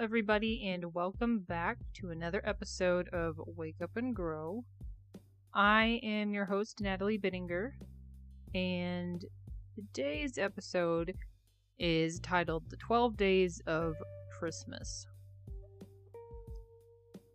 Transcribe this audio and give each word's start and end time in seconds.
everybody, 0.00 0.66
and 0.66 0.94
welcome 0.94 1.40
back 1.40 1.76
to 1.92 2.08
another 2.08 2.40
episode 2.46 3.06
of 3.10 3.38
Wake 3.44 3.82
Up 3.82 3.90
and 3.96 4.16
Grow. 4.16 4.64
I 5.52 6.00
am 6.02 6.32
your 6.32 6.46
host, 6.46 6.80
Natalie 6.80 7.18
Bittinger, 7.18 7.72
and 8.54 9.22
today's 9.74 10.38
episode 10.38 11.14
is 11.78 12.18
titled 12.20 12.70
The 12.70 12.78
12 12.78 13.18
Days 13.18 13.60
of 13.66 13.94
Christmas. 14.38 15.06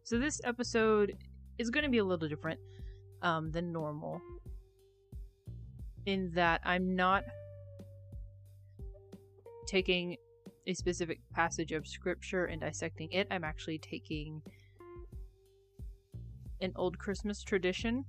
So, 0.01 0.17
this 0.17 0.41
episode 0.43 1.15
is 1.59 1.69
going 1.69 1.83
to 1.83 1.91
be 1.91 1.99
a 1.99 2.03
little 2.03 2.27
different 2.27 2.59
um, 3.21 3.51
than 3.51 3.71
normal 3.71 4.19
in 6.07 6.31
that 6.33 6.61
I'm 6.63 6.95
not 6.95 7.25
taking 9.67 10.17
a 10.67 10.73
specific 10.73 11.19
passage 11.33 11.71
of 11.71 11.87
scripture 11.87 12.45
and 12.45 12.61
dissecting 12.61 13.11
it. 13.11 13.27
I'm 13.29 13.43
actually 13.43 13.77
taking 13.77 14.41
an 16.61 16.71
old 16.75 16.97
Christmas 16.97 17.43
tradition 17.43 18.05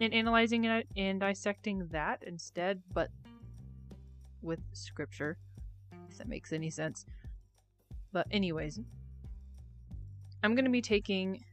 and 0.00 0.12
analyzing 0.12 0.64
it 0.64 0.86
and 0.96 1.20
dissecting 1.20 1.86
that 1.90 2.22
instead, 2.26 2.82
but 2.92 3.10
with 4.42 4.60
scripture, 4.72 5.36
if 6.08 6.18
that 6.18 6.28
makes 6.28 6.52
any 6.52 6.70
sense. 6.70 7.04
But, 8.12 8.26
anyways, 8.30 8.80
I'm 10.42 10.54
going 10.54 10.64
to 10.64 10.70
be 10.70 10.82
taking 10.82 11.44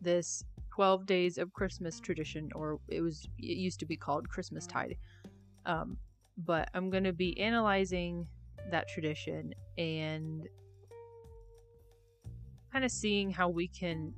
this 0.00 0.44
12 0.74 1.06
days 1.06 1.38
of 1.38 1.52
Christmas 1.52 2.00
tradition, 2.00 2.50
or 2.54 2.80
it 2.88 3.00
was, 3.00 3.28
it 3.38 3.56
used 3.58 3.78
to 3.80 3.86
be 3.86 3.96
called 3.96 4.28
Christmas 4.28 4.66
Tide. 4.66 4.96
Um, 5.66 5.98
but 6.38 6.70
I'm 6.74 6.90
going 6.90 7.04
to 7.04 7.12
be 7.12 7.38
analyzing 7.38 8.26
that 8.70 8.88
tradition 8.88 9.54
and 9.78 10.48
kind 12.72 12.84
of 12.84 12.90
seeing 12.90 13.30
how 13.30 13.48
we 13.48 13.68
can 13.68 14.12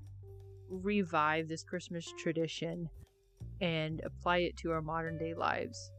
revive 0.68 1.48
this 1.48 1.62
Christmas 1.62 2.12
tradition 2.18 2.88
and 3.60 4.00
apply 4.04 4.38
it 4.38 4.56
to 4.58 4.70
our 4.70 4.82
modern 4.82 5.18
day 5.18 5.34
lives 5.34 5.90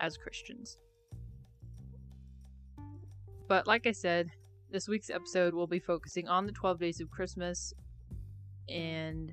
as 0.00 0.16
Christians. 0.16 0.78
But 3.48 3.66
like 3.66 3.86
I 3.86 3.92
said, 3.92 4.30
this 4.70 4.88
week's 4.88 5.10
episode 5.10 5.54
will 5.54 5.66
be 5.66 5.80
focusing 5.80 6.28
on 6.28 6.46
the 6.46 6.52
12 6.52 6.78
days 6.78 7.00
of 7.00 7.10
Christmas 7.10 7.74
and 8.68 9.32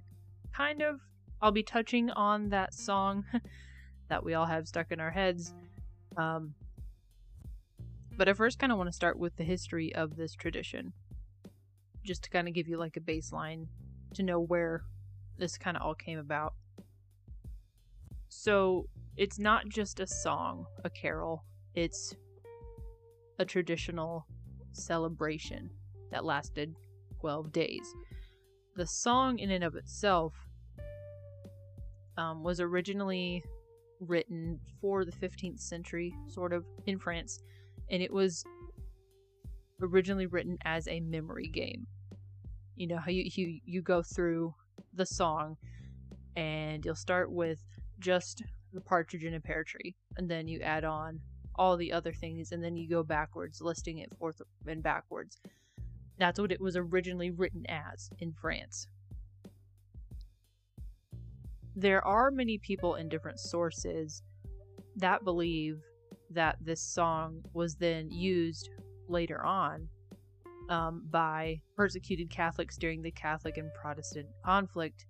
kind 0.54 0.82
of 0.82 1.00
I'll 1.42 1.52
be 1.52 1.64
touching 1.64 2.10
on 2.10 2.50
that 2.50 2.74
song 2.74 3.24
that 4.10 4.24
we 4.24 4.34
all 4.34 4.46
have 4.46 4.68
stuck 4.68 4.92
in 4.92 5.00
our 5.00 5.12
heads. 5.12 5.54
Um, 6.18 6.56
but 8.18 8.28
I 8.28 8.34
first 8.34 8.58
kind 8.58 8.72
of 8.72 8.78
want 8.78 8.90
to 8.90 8.96
start 8.96 9.20
with 9.20 9.36
the 9.38 9.44
history 9.44 9.94
of 9.94 10.18
this 10.18 10.34
tradition, 10.34 10.92
just 12.04 12.24
to 12.24 12.30
kind 12.30 12.48
of 12.48 12.54
give 12.56 12.68
you 12.68 12.78
like 12.78 12.98
a 12.98 13.00
baseline 13.00 13.68
to 14.16 14.24
know 14.24 14.40
where 14.40 14.84
this 15.38 15.58
kind 15.58 15.78
of 15.78 15.84
all 15.84 15.94
came 15.94 16.18
about. 16.18 16.56
So 18.28 18.90
it's 19.16 19.38
not 19.38 19.70
just 19.70 20.00
a 20.00 20.08
song, 20.08 20.66
a 20.84 20.90
carol, 20.90 21.44
it's 21.76 22.16
a 23.38 23.46
traditional 23.46 24.26
celebration 24.72 25.70
that 26.12 26.26
lasted 26.26 26.76
12 27.20 27.52
days. 27.52 27.94
The 28.76 28.88
song, 28.88 29.40
in 29.40 29.52
and 29.52 29.64
of 29.64 29.76
itself, 29.76 30.34
um, 32.18 32.44
was 32.44 32.60
originally 32.60 33.44
written 34.00 34.60
for 34.82 35.06
the 35.06 35.12
15th 35.12 35.60
century, 35.60 36.16
sort 36.28 36.54
of, 36.54 36.66
in 36.86 36.98
France 36.98 37.42
and 37.90 38.02
it 38.02 38.12
was 38.12 38.44
originally 39.82 40.26
written 40.26 40.58
as 40.66 40.88
a 40.88 41.00
memory 41.00 41.48
game. 41.48 41.88
You 42.76 42.88
know 42.88 42.98
how 42.98 43.12
you 43.12 43.30
you, 43.34 43.60
you 43.66 43.82
go 43.82 44.02
through 44.02 44.54
the 44.94 45.06
song 45.06 45.58
and 46.36 46.86
you'll 46.86 46.96
start 46.96 47.32
with 47.32 47.60
just 48.00 48.44
the 48.74 48.82
partridge 48.82 49.24
in 49.24 49.34
a 49.34 49.40
pear 49.40 49.64
tree 49.64 49.96
and 50.18 50.30
then 50.30 50.48
you 50.48 50.60
add 50.62 50.84
on 50.84 51.20
all 51.56 51.76
the 51.78 51.92
other 51.92 52.14
things 52.14 52.52
and 52.52 52.64
then 52.64 52.76
you 52.76 52.88
go 52.88 53.04
backwards 53.04 53.62
listing 53.62 53.98
it 54.00 54.16
forth 54.20 54.42
and 54.68 54.84
backwards. 54.84 55.40
That's 56.20 56.40
what 56.40 56.52
it 56.52 56.62
was 56.62 56.76
originally 56.76 57.32
written 57.32 57.66
as 57.68 58.10
in 58.20 58.34
France. 58.34 58.88
There 61.76 62.06
are 62.06 62.32
many 62.32 62.58
people 62.58 62.96
in 62.96 63.08
different 63.10 63.40
sources 63.40 64.24
that 64.96 65.24
believe 65.24 65.80
that 66.32 66.58
this 66.62 66.82
song 66.82 67.44
was 67.54 67.76
then 67.76 68.10
used 68.12 68.70
later 69.08 69.44
on 69.44 69.88
um, 70.70 71.04
by 71.10 71.62
persecuted 71.76 72.30
Catholics 72.30 72.78
during 72.78 73.02
the 73.02 73.12
Catholic 73.12 73.58
and 73.58 73.74
Protestant 73.74 74.28
conflict 74.44 75.06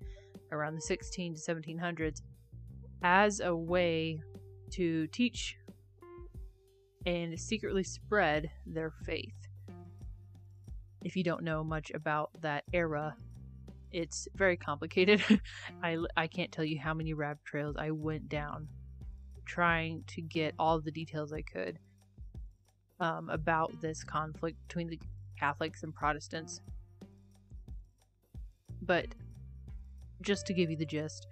around 0.52 0.76
the 0.76 0.82
16 0.82 1.36
to 1.36 1.42
1700s 1.42 2.22
as 3.04 3.40
a 3.40 3.56
way 3.56 4.22
to 4.72 5.08
teach 5.08 5.58
and 7.06 7.40
secretly 7.40 7.84
spread 7.84 8.50
their 8.66 8.92
faith. 8.92 9.34
If 11.04 11.16
you 11.16 11.24
don't 11.24 11.44
know 11.44 11.64
much 11.64 11.92
about 11.92 12.32
that 12.42 12.66
era, 12.74 13.16
it's 13.92 14.28
very 14.36 14.58
complicated. 14.58 15.24
I, 15.84 15.98
I 16.18 16.28
can't 16.28 16.52
tell 16.52 16.66
you 16.66 16.80
how 16.80 16.94
many 16.94 17.14
rabbit 17.14 17.46
trails 17.46 17.76
I 17.78 17.92
went 17.92 18.28
down 18.28 18.68
trying 19.48 20.04
to 20.08 20.22
get 20.22 20.54
all 20.60 20.80
the 20.80 20.92
details 20.92 21.34
I 21.34 21.42
could 21.42 21.80
um, 23.00 23.30
about 23.30 23.82
this 23.82 24.04
conflict 24.04 24.58
between 24.68 24.90
the 24.90 25.00
Catholics 25.40 25.84
and 25.84 25.94
Protestants. 25.96 26.62
But 28.82 29.08
just 30.22 30.46
to 30.48 30.54
give 30.54 30.70
you 30.70 30.78
the 30.78 30.86
gist, 30.86 31.28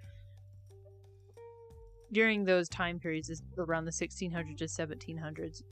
during 2.12 2.44
those 2.44 2.68
time 2.68 2.98
periods, 2.98 3.42
around 3.58 3.84
the 3.84 3.90
1600s 3.90 4.56
to 4.58 4.64
1700s, 4.64 5.62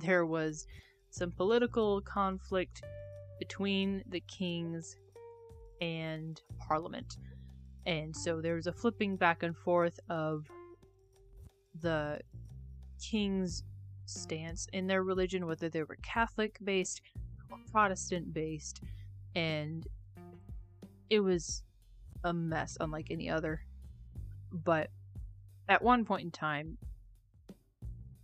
there 0.00 0.26
was 0.26 0.66
some 1.10 1.32
political 1.32 2.00
conflict 2.02 2.82
between 3.38 4.02
the 4.08 4.20
kings 4.20 4.96
and 5.80 6.40
parliament. 6.58 7.16
And 7.86 8.14
so 8.14 8.40
there 8.40 8.54
was 8.54 8.66
a 8.66 8.72
flipping 8.72 9.16
back 9.16 9.42
and 9.42 9.56
forth 9.56 9.98
of 10.08 10.46
the 11.80 12.20
king's 13.00 13.62
stance 14.06 14.66
in 14.72 14.86
their 14.86 15.02
religion, 15.02 15.46
whether 15.46 15.68
they 15.68 15.82
were 15.82 15.98
Catholic 16.02 16.58
based 16.64 17.02
or 17.50 17.58
Protestant 17.70 18.32
based, 18.32 18.80
and 19.34 19.86
it 21.10 21.20
was 21.20 21.62
a 22.24 22.32
mess 22.32 22.76
unlike 22.80 23.08
any 23.10 23.28
other. 23.30 23.62
But 24.52 24.90
at 25.68 25.82
one 25.82 26.04
point 26.04 26.24
in 26.24 26.30
time, 26.30 26.78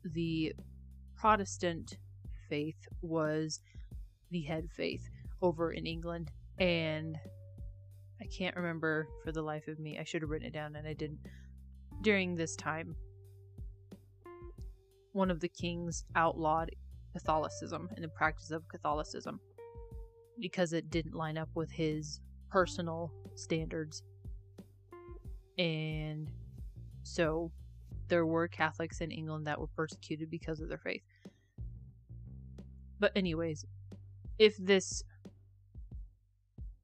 the 0.05 0.55
Protestant 1.17 1.99
faith 2.49 2.89
was 3.03 3.61
the 4.31 4.43
head 4.43 4.69
faith 4.71 5.09
over 5.43 5.73
in 5.73 5.87
England, 5.87 6.31
and 6.59 7.19
I 8.21 8.27
can't 8.27 8.57
remember 8.57 9.09
for 9.23 9.33
the 9.33 9.43
life 9.43 9.69
of 9.69 9.79
me. 9.79 9.99
I 9.99 10.05
should 10.05 10.23
have 10.23 10.31
written 10.31 10.49
it 10.49 10.55
down 10.55 10.77
and 10.77 10.87
I 10.87 10.95
didn't. 10.95 11.19
During 12.03 12.35
this 12.35 12.57
time, 12.57 12.97
one 15.15 15.31
of 15.31 15.41
the 15.41 15.49
kings 15.49 16.05
outlawed 16.17 16.71
Catholicism 17.13 17.89
and 17.95 18.05
the 18.05 18.09
practice 18.09 18.51
of 18.51 18.69
Catholicism 18.69 19.41
because 20.41 20.73
it 20.73 20.91
didn't 20.91 21.15
line 21.15 21.39
up 21.39 21.49
with 21.55 21.71
his 21.71 22.21
personal 22.51 23.13
standards. 23.37 24.03
And 25.57 26.29
so 27.05 27.53
there 28.09 28.27
were 28.27 28.49
Catholics 28.49 29.01
in 29.01 29.13
England 29.13 29.47
that 29.47 29.61
were 29.61 29.69
persecuted 29.69 30.31
because 30.31 30.61
of 30.61 30.69
their 30.69 30.79
faith. 30.79 31.03
But, 32.99 33.13
anyways, 33.15 33.65
if 34.39 34.57
this 34.57 35.05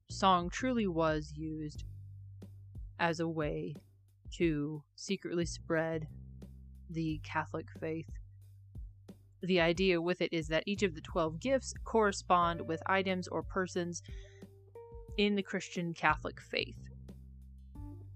song 0.09 0.49
truly 0.49 0.87
was 0.87 1.33
used 1.35 1.83
as 2.99 3.19
a 3.19 3.27
way 3.27 3.75
to 4.37 4.83
secretly 4.95 5.45
spread 5.45 6.07
the 6.89 7.19
Catholic 7.23 7.67
faith, 7.79 8.09
the 9.43 9.59
idea 9.59 10.01
with 10.01 10.21
it 10.21 10.31
is 10.31 10.47
that 10.47 10.63
each 10.65 10.83
of 10.83 10.95
the 10.95 11.01
12 11.01 11.39
gifts 11.39 11.73
correspond 11.83 12.61
with 12.61 12.81
items 12.85 13.27
or 13.27 13.43
persons 13.43 14.01
in 15.17 15.35
the 15.35 15.43
Christian 15.43 15.93
Catholic 15.93 16.39
faith. 16.39 16.77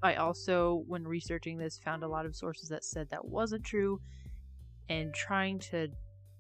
I 0.04 0.16
also, 0.16 0.83
when 0.88 1.04
researching 1.04 1.57
this, 1.57 1.80
found 1.80 2.04
a 2.04 2.07
lot 2.07 2.25
of 2.25 2.36
sources 2.36 2.69
that 2.69 2.83
said 2.83 3.10
that 3.10 3.25
wasn't 3.25 3.63
true, 3.63 4.00
and 4.89 5.13
trying 5.13 5.60
to 5.60 5.88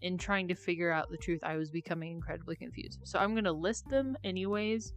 in 0.01 0.17
trying 0.17 0.47
to 0.47 0.53
figure 0.53 0.91
out 0.91 1.09
the 1.09 1.17
truth, 1.17 1.39
I 1.41 1.55
was 1.55 1.71
becoming 1.71 2.11
incredibly 2.11 2.55
confused. 2.55 2.99
So 3.05 3.17
I'm 3.17 3.31
going 3.31 3.45
to 3.45 3.51
list 3.51 3.89
them 3.89 4.15
anyways, 4.23 4.93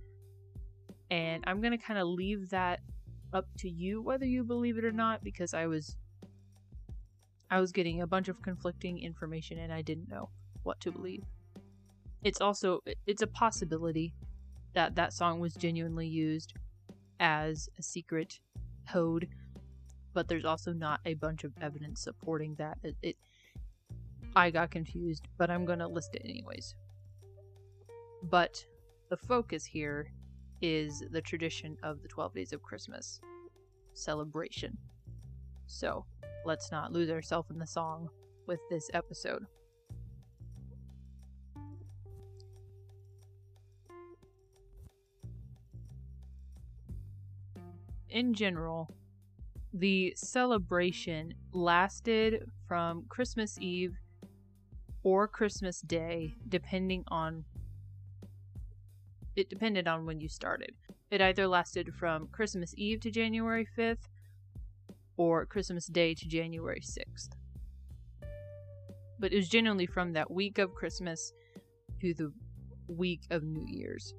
and 1.10 1.42
I'm 1.46 1.62
going 1.62 1.72
to 1.72 1.82
kind 1.82 1.98
of 1.98 2.08
leave 2.08 2.50
that 2.50 2.80
up 3.32 3.46
to 3.58 3.68
you 3.68 4.00
whether 4.02 4.24
you 4.24 4.42
believe 4.42 4.78
it 4.78 4.84
or 4.84 4.92
not 4.92 5.22
because 5.22 5.52
I 5.52 5.66
was 5.66 5.96
I 7.50 7.60
was 7.60 7.72
getting 7.72 8.02
a 8.02 8.06
bunch 8.06 8.28
of 8.28 8.42
conflicting 8.42 8.98
information 8.98 9.58
and 9.58 9.72
I 9.72 9.82
didn't 9.82 10.08
know 10.08 10.28
what 10.62 10.80
to 10.80 10.92
believe. 10.92 11.24
it's 12.24 12.40
also 12.40 12.80
it's 13.06 13.22
a 13.22 13.26
possibility 13.26 14.12
that 14.74 14.94
that 14.96 15.12
song 15.12 15.40
was 15.40 15.54
genuinely 15.54 16.06
used 16.06 16.52
as 17.20 17.68
a 17.78 17.82
secret 17.82 18.40
code 18.90 19.28
but 20.14 20.26
there's 20.26 20.44
also 20.44 20.72
not 20.72 21.00
a 21.04 21.14
bunch 21.14 21.44
of 21.44 21.52
evidence 21.60 22.00
supporting 22.02 22.54
that. 22.56 22.78
It, 22.82 22.96
it 23.02 23.16
i 24.36 24.50
got 24.50 24.70
confused 24.70 25.26
but 25.38 25.50
i'm 25.50 25.64
going 25.64 25.78
to 25.78 25.88
list 25.88 26.14
it 26.14 26.22
anyways. 26.24 26.74
But 28.24 28.64
the 29.10 29.16
focus 29.16 29.64
here 29.64 30.12
is 30.60 31.04
the 31.12 31.22
tradition 31.22 31.76
of 31.82 32.02
the 32.02 32.08
12 32.08 32.34
days 32.34 32.52
of 32.52 32.62
christmas 32.62 33.20
celebration. 33.94 34.76
So 35.66 36.04
let's 36.44 36.70
not 36.70 36.92
lose 36.92 37.10
ourselves 37.10 37.50
in 37.50 37.58
the 37.58 37.66
song 37.66 38.08
with 38.46 38.60
this 38.70 38.90
episode 38.94 39.46
in 48.10 48.34
general, 48.34 48.90
the 49.72 50.12
celebration 50.16 51.34
lasted 51.52 52.50
from 52.66 53.04
Christmas 53.08 53.58
Eve 53.60 53.94
or 55.02 55.28
Christmas 55.28 55.80
Day, 55.80 56.34
depending 56.48 57.04
on 57.08 57.44
it 59.36 59.48
depended 59.48 59.86
on 59.86 60.04
when 60.04 60.20
you 60.20 60.28
started. 60.28 60.72
It 61.12 61.20
either 61.20 61.46
lasted 61.46 61.94
from 61.94 62.26
Christmas 62.32 62.74
Eve 62.76 63.00
to 63.02 63.10
January 63.10 63.68
5th 63.78 64.08
or 65.18 65.44
Christmas 65.44 65.86
Day 65.86 66.14
to 66.14 66.26
January 66.26 66.80
6th. 66.80 67.28
But 69.18 69.32
it 69.32 69.36
was 69.36 69.48
generally 69.50 69.86
from 69.86 70.14
that 70.14 70.30
week 70.30 70.56
of 70.56 70.74
Christmas 70.74 71.32
to 72.00 72.14
the 72.14 72.32
week 72.88 73.20
of 73.30 73.42
New 73.42 73.66
Year's 73.66 74.14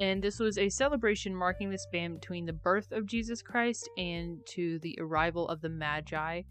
and 0.00 0.22
this 0.22 0.38
was 0.38 0.58
a 0.58 0.68
celebration 0.68 1.34
marking 1.34 1.70
the 1.70 1.78
span 1.78 2.14
between 2.14 2.46
the 2.46 2.52
birth 2.52 2.92
of 2.92 3.06
Jesus 3.06 3.42
Christ 3.42 3.88
and 3.96 4.38
to 4.46 4.78
the 4.78 4.96
arrival 5.00 5.48
of 5.48 5.60
the 5.60 5.68
Magi, 5.68 6.42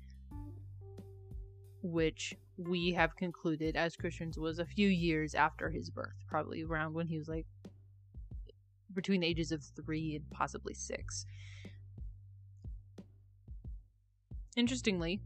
which 1.82 2.36
we 2.58 2.92
have 2.92 3.16
concluded 3.16 3.78
as 3.78 3.96
Christians 3.96 4.38
was 4.38 4.60
a 4.60 4.66
few 4.66 4.90
years 4.90 5.34
after 5.34 5.70
his 5.70 5.90
birth, 5.90 6.16
probably 6.28 6.64
around 6.64 6.94
when 6.94 7.08
he 7.08 7.18
was 7.18 7.30
like 7.30 7.46
between 8.98 9.22
the 9.22 9.28
ages 9.28 9.54
of 9.54 9.64
three 9.64 10.16
and 10.16 10.30
possibly 10.32 10.74
six. 10.74 11.26
Interestingly, 14.58 15.22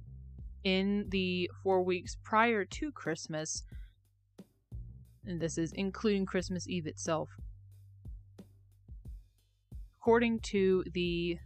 in 0.63 1.07
the 1.09 1.49
four 1.63 1.81
weeks 1.81 2.17
prior 2.21 2.65
to 2.65 2.91
Christmas, 2.91 3.63
and 5.25 5.39
this 5.39 5.57
is 5.57 5.71
including 5.71 6.25
Christmas 6.25 6.67
Eve 6.67 6.85
itself, 6.85 7.29
according 9.99 10.41
to 10.41 10.83
the 10.93 11.39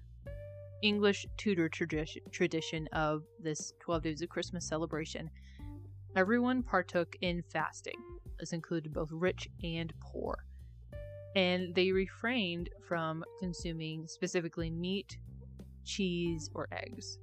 English 0.82 1.28
Tudor 1.38 1.70
tradition, 1.70 2.24
tradition 2.32 2.88
of 2.92 3.24
this 3.40 3.74
12 3.80 4.04
Days 4.04 4.22
of 4.24 4.30
Christmas 4.30 4.68
celebration, 4.68 5.30
everyone 6.16 6.64
partook 6.64 7.16
in 7.22 7.44
fasting. 7.54 8.02
This 8.40 8.52
included 8.52 8.94
both 8.94 9.10
rich 9.12 9.48
and 9.64 9.94
poor. 10.00 10.46
And 11.36 11.76
they 11.76 11.92
refrained 11.92 12.70
from 12.88 13.24
consuming 13.40 14.08
specifically 14.08 14.70
meat, 14.70 15.18
cheese, 15.84 16.50
or 16.54 16.68
eggs. 16.72 17.18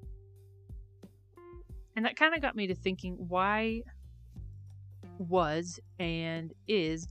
And 1.97 2.05
that 2.05 2.17
kind 2.17 2.35
of 2.35 2.43
got 2.43 2.55
me 2.55 2.67
to 2.67 2.75
thinking 2.75 3.17
why 3.29 3.83
was 5.19 5.81
and 5.99 6.53
is 6.69 7.09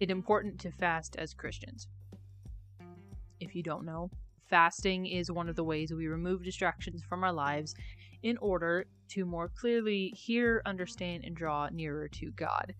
it 0.00 0.10
important 0.10 0.60
to 0.60 0.70
fast 0.70 1.16
as 1.16 1.34
Christians? 1.34 1.88
if 3.40 3.54
you 3.54 3.62
don't 3.62 3.84
know. 3.84 4.10
Fasting 4.48 5.06
is 5.06 5.30
one 5.30 5.48
of 5.48 5.56
the 5.56 5.64
ways 5.64 5.92
we 5.92 6.06
remove 6.06 6.42
distractions 6.42 7.02
from 7.02 7.22
our 7.22 7.32
lives 7.32 7.74
in 8.22 8.36
order 8.38 8.86
to 9.08 9.24
more 9.24 9.48
clearly 9.48 10.08
hear, 10.08 10.62
understand, 10.66 11.24
and 11.24 11.36
draw 11.36 11.68
nearer 11.70 12.08
to 12.08 12.30
God. 12.32 12.74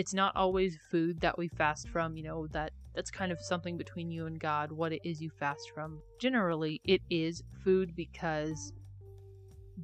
It's 0.00 0.14
not 0.14 0.34
always 0.34 0.78
food 0.90 1.20
that 1.20 1.36
we 1.36 1.48
fast 1.48 1.90
from, 1.90 2.16
you 2.16 2.22
know, 2.22 2.46
that 2.52 2.72
that's 2.94 3.10
kind 3.10 3.30
of 3.30 3.38
something 3.38 3.76
between 3.76 4.10
you 4.10 4.24
and 4.24 4.40
God, 4.40 4.72
what 4.72 4.94
it 4.94 5.02
is 5.04 5.20
you 5.20 5.28
fast 5.28 5.72
from. 5.74 6.00
Generally, 6.18 6.80
it 6.84 7.02
is 7.10 7.42
food 7.62 7.94
because 7.94 8.72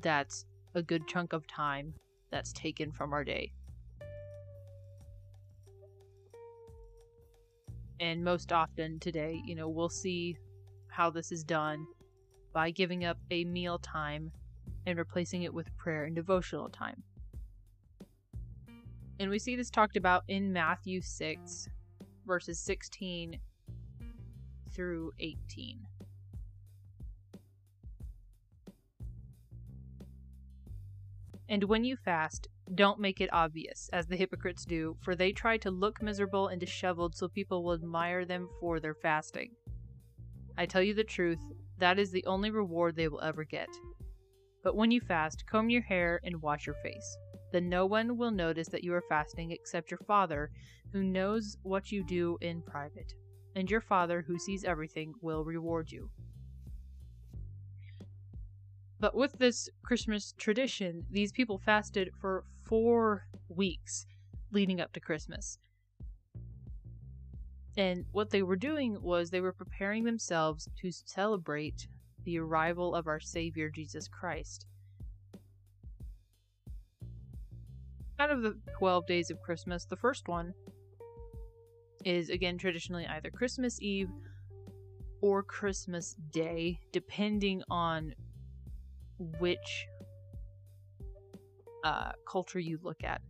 that's 0.00 0.46
a 0.74 0.82
good 0.82 1.06
chunk 1.06 1.34
of 1.34 1.46
time 1.46 1.92
that's 2.30 2.50
taken 2.54 2.92
from 2.92 3.12
our 3.12 3.24
day. 3.24 3.52
And 8.00 8.24
most 8.24 8.52
often 8.52 8.98
today, 8.98 9.42
you 9.44 9.54
know, 9.54 9.68
we'll 9.68 9.90
see 9.90 10.38
how 10.88 11.10
this 11.10 11.30
is 11.30 11.44
done 11.44 11.86
by 12.54 12.70
giving 12.70 13.04
up 13.04 13.18
a 13.30 13.44
meal 13.44 13.78
time 13.80 14.32
and 14.86 14.96
replacing 14.96 15.42
it 15.42 15.52
with 15.52 15.76
prayer 15.76 16.04
and 16.04 16.16
devotional 16.16 16.70
time. 16.70 17.02
And 19.18 19.30
we 19.30 19.38
see 19.38 19.56
this 19.56 19.70
talked 19.70 19.96
about 19.96 20.24
in 20.28 20.52
Matthew 20.52 21.00
6, 21.00 21.68
verses 22.26 22.58
16 22.58 23.38
through 24.72 25.12
18. 25.18 25.80
And 31.48 31.64
when 31.64 31.84
you 31.84 31.96
fast, 31.96 32.48
don't 32.74 33.00
make 33.00 33.20
it 33.20 33.32
obvious, 33.32 33.88
as 33.92 34.06
the 34.06 34.16
hypocrites 34.16 34.64
do, 34.64 34.96
for 35.00 35.14
they 35.14 35.30
try 35.32 35.56
to 35.58 35.70
look 35.70 36.02
miserable 36.02 36.48
and 36.48 36.60
disheveled 36.60 37.14
so 37.14 37.28
people 37.28 37.62
will 37.62 37.74
admire 37.74 38.24
them 38.24 38.48
for 38.60 38.80
their 38.80 38.94
fasting. 38.94 39.52
I 40.58 40.66
tell 40.66 40.82
you 40.82 40.92
the 40.92 41.04
truth, 41.04 41.38
that 41.78 41.98
is 41.98 42.10
the 42.10 42.24
only 42.26 42.50
reward 42.50 42.96
they 42.96 43.08
will 43.08 43.20
ever 43.22 43.44
get. 43.44 43.68
But 44.64 44.74
when 44.74 44.90
you 44.90 45.00
fast, 45.00 45.46
comb 45.46 45.70
your 45.70 45.82
hair 45.82 46.20
and 46.24 46.42
wash 46.42 46.66
your 46.66 46.74
face. 46.82 47.16
Then 47.52 47.68
no 47.68 47.86
one 47.86 48.16
will 48.16 48.30
notice 48.30 48.68
that 48.68 48.84
you 48.84 48.92
are 48.94 49.04
fasting 49.08 49.50
except 49.50 49.90
your 49.90 50.00
Father, 50.06 50.50
who 50.92 51.02
knows 51.02 51.56
what 51.62 51.92
you 51.92 52.04
do 52.04 52.38
in 52.40 52.62
private. 52.62 53.14
And 53.54 53.70
your 53.70 53.80
Father, 53.80 54.24
who 54.26 54.38
sees 54.38 54.64
everything, 54.64 55.14
will 55.22 55.44
reward 55.44 55.90
you. 55.90 56.10
But 58.98 59.14
with 59.14 59.38
this 59.38 59.68
Christmas 59.82 60.34
tradition, 60.38 61.04
these 61.10 61.32
people 61.32 61.58
fasted 61.58 62.10
for 62.20 62.44
four 62.64 63.26
weeks 63.48 64.06
leading 64.50 64.80
up 64.80 64.92
to 64.94 65.00
Christmas. 65.00 65.58
And 67.76 68.06
what 68.12 68.30
they 68.30 68.42
were 68.42 68.56
doing 68.56 68.96
was 69.02 69.28
they 69.28 69.40
were 69.42 69.52
preparing 69.52 70.04
themselves 70.04 70.68
to 70.80 70.90
celebrate 70.90 71.88
the 72.24 72.38
arrival 72.38 72.94
of 72.94 73.06
our 73.06 73.20
Savior 73.20 73.68
Jesus 73.68 74.08
Christ. 74.08 74.66
Out 78.18 78.30
of 78.30 78.42
the 78.42 78.56
12 78.78 79.06
days 79.06 79.30
of 79.30 79.42
Christmas, 79.42 79.84
the 79.84 79.96
first 79.96 80.26
one 80.26 80.54
is 82.04 82.30
again 82.30 82.56
traditionally 82.56 83.06
either 83.06 83.30
Christmas 83.30 83.80
Eve 83.82 84.08
or 85.20 85.42
Christmas 85.42 86.14
Day, 86.32 86.80
depending 86.92 87.62
on 87.68 88.14
which 89.38 89.86
uh, 91.84 92.12
culture 92.26 92.58
you 92.58 92.78
look 92.82 93.04
at. 93.04 93.20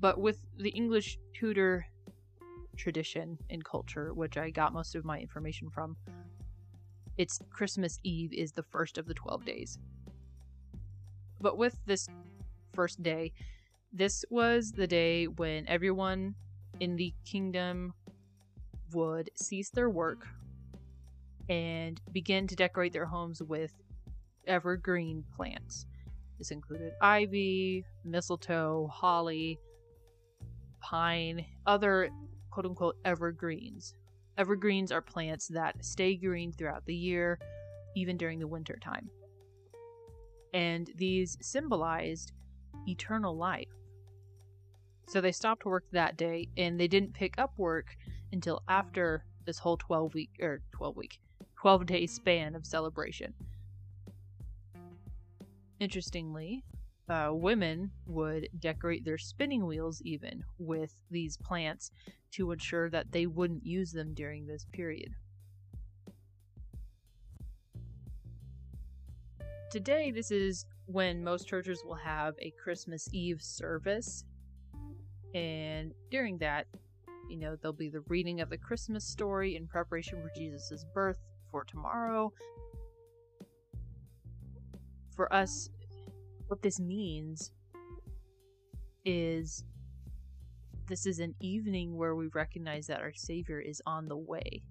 But 0.00 0.20
with 0.20 0.44
the 0.58 0.70
English 0.70 1.18
Tudor 1.34 1.86
tradition 2.76 3.38
and 3.48 3.64
culture, 3.64 4.12
which 4.12 4.36
I 4.36 4.50
got 4.50 4.72
most 4.74 4.94
of 4.94 5.04
my 5.04 5.18
information 5.18 5.70
from, 5.70 5.96
it's 7.16 7.40
Christmas 7.50 7.98
Eve 8.02 8.32
is 8.34 8.52
the 8.52 8.62
first 8.62 8.98
of 8.98 9.06
the 9.06 9.14
12 9.14 9.44
days. 9.46 9.78
But 11.40 11.56
with 11.56 11.78
this 11.86 12.08
first 12.76 13.02
day, 13.02 13.32
this 13.92 14.24
was 14.30 14.72
the 14.72 14.86
day 14.86 15.26
when 15.26 15.66
everyone 15.66 16.34
in 16.78 16.96
the 16.96 17.14
kingdom 17.24 17.94
would 18.92 19.30
cease 19.34 19.70
their 19.70 19.88
work 19.88 20.26
and 21.48 22.00
begin 22.12 22.46
to 22.46 22.54
decorate 22.54 22.92
their 22.92 23.06
homes 23.06 23.42
with 23.42 23.72
evergreen 24.46 25.24
plants. 25.34 25.86
This 26.38 26.50
included 26.50 26.92
ivy, 27.00 27.84
mistletoe, 28.04 28.88
holly, 28.92 29.58
pine, 30.80 31.46
other 31.66 32.10
quote 32.50 32.66
unquote 32.66 32.96
evergreens. 33.04 33.94
Evergreens 34.36 34.92
are 34.92 35.00
plants 35.00 35.48
that 35.48 35.82
stay 35.82 36.14
green 36.14 36.52
throughout 36.52 36.84
the 36.84 36.94
year, 36.94 37.38
even 37.94 38.18
during 38.18 38.38
the 38.38 38.46
winter 38.46 38.76
time. 38.82 39.08
And 40.52 40.90
these 40.96 41.38
symbolized 41.40 42.32
eternal 42.88 43.36
life. 43.36 43.68
So 45.08 45.20
they 45.20 45.32
stopped 45.32 45.64
work 45.64 45.84
that 45.92 46.16
day 46.16 46.48
and 46.56 46.78
they 46.78 46.88
didn't 46.88 47.14
pick 47.14 47.38
up 47.38 47.52
work 47.56 47.96
until 48.32 48.62
after 48.68 49.24
this 49.44 49.58
whole 49.58 49.76
12 49.76 50.14
week 50.14 50.30
or 50.40 50.60
12 50.72 50.96
week 50.96 51.20
12 51.56 51.86
day 51.86 52.06
span 52.06 52.54
of 52.54 52.66
celebration. 52.66 53.32
Interestingly, 55.78 56.64
uh, 57.08 57.30
women 57.32 57.90
would 58.06 58.48
decorate 58.58 59.04
their 59.04 59.18
spinning 59.18 59.66
wheels 59.66 60.02
even 60.04 60.44
with 60.58 60.94
these 61.10 61.36
plants 61.36 61.90
to 62.32 62.50
ensure 62.50 62.90
that 62.90 63.12
they 63.12 63.26
wouldn't 63.26 63.64
use 63.64 63.92
them 63.92 64.12
during 64.14 64.46
this 64.46 64.66
period. 64.72 65.14
Today, 69.70 70.10
this 70.10 70.30
is 70.30 70.64
when 70.86 71.22
most 71.22 71.46
churches 71.48 71.82
will 71.84 71.96
have 71.96 72.34
a 72.40 72.52
Christmas 72.62 73.08
Eve 73.12 73.42
service. 73.42 74.24
And 75.34 75.92
during 76.10 76.38
that, 76.38 76.66
you 77.28 77.36
know, 77.36 77.56
there'll 77.56 77.72
be 77.72 77.88
the 77.88 78.04
reading 78.08 78.40
of 78.40 78.50
the 78.50 78.58
Christmas 78.58 79.04
story 79.04 79.56
in 79.56 79.66
preparation 79.66 80.20
for 80.22 80.30
Jesus' 80.36 80.84
birth 80.94 81.18
for 81.50 81.64
tomorrow. 81.64 82.32
For 85.14 85.32
us, 85.32 85.70
what 86.46 86.62
this 86.62 86.78
means 86.78 87.52
is 89.04 89.64
this 90.88 91.06
is 91.06 91.18
an 91.18 91.34
evening 91.40 91.96
where 91.96 92.14
we 92.14 92.28
recognize 92.28 92.86
that 92.86 93.00
our 93.00 93.12
Savior 93.14 93.60
is 93.60 93.82
on 93.86 94.06
the 94.06 94.16
way. 94.16 94.62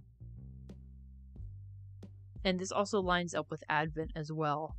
And 2.45 2.59
this 2.59 2.71
also 2.71 3.01
lines 3.01 3.35
up 3.35 3.49
with 3.49 3.63
Advent 3.69 4.11
as 4.15 4.31
well, 4.31 4.77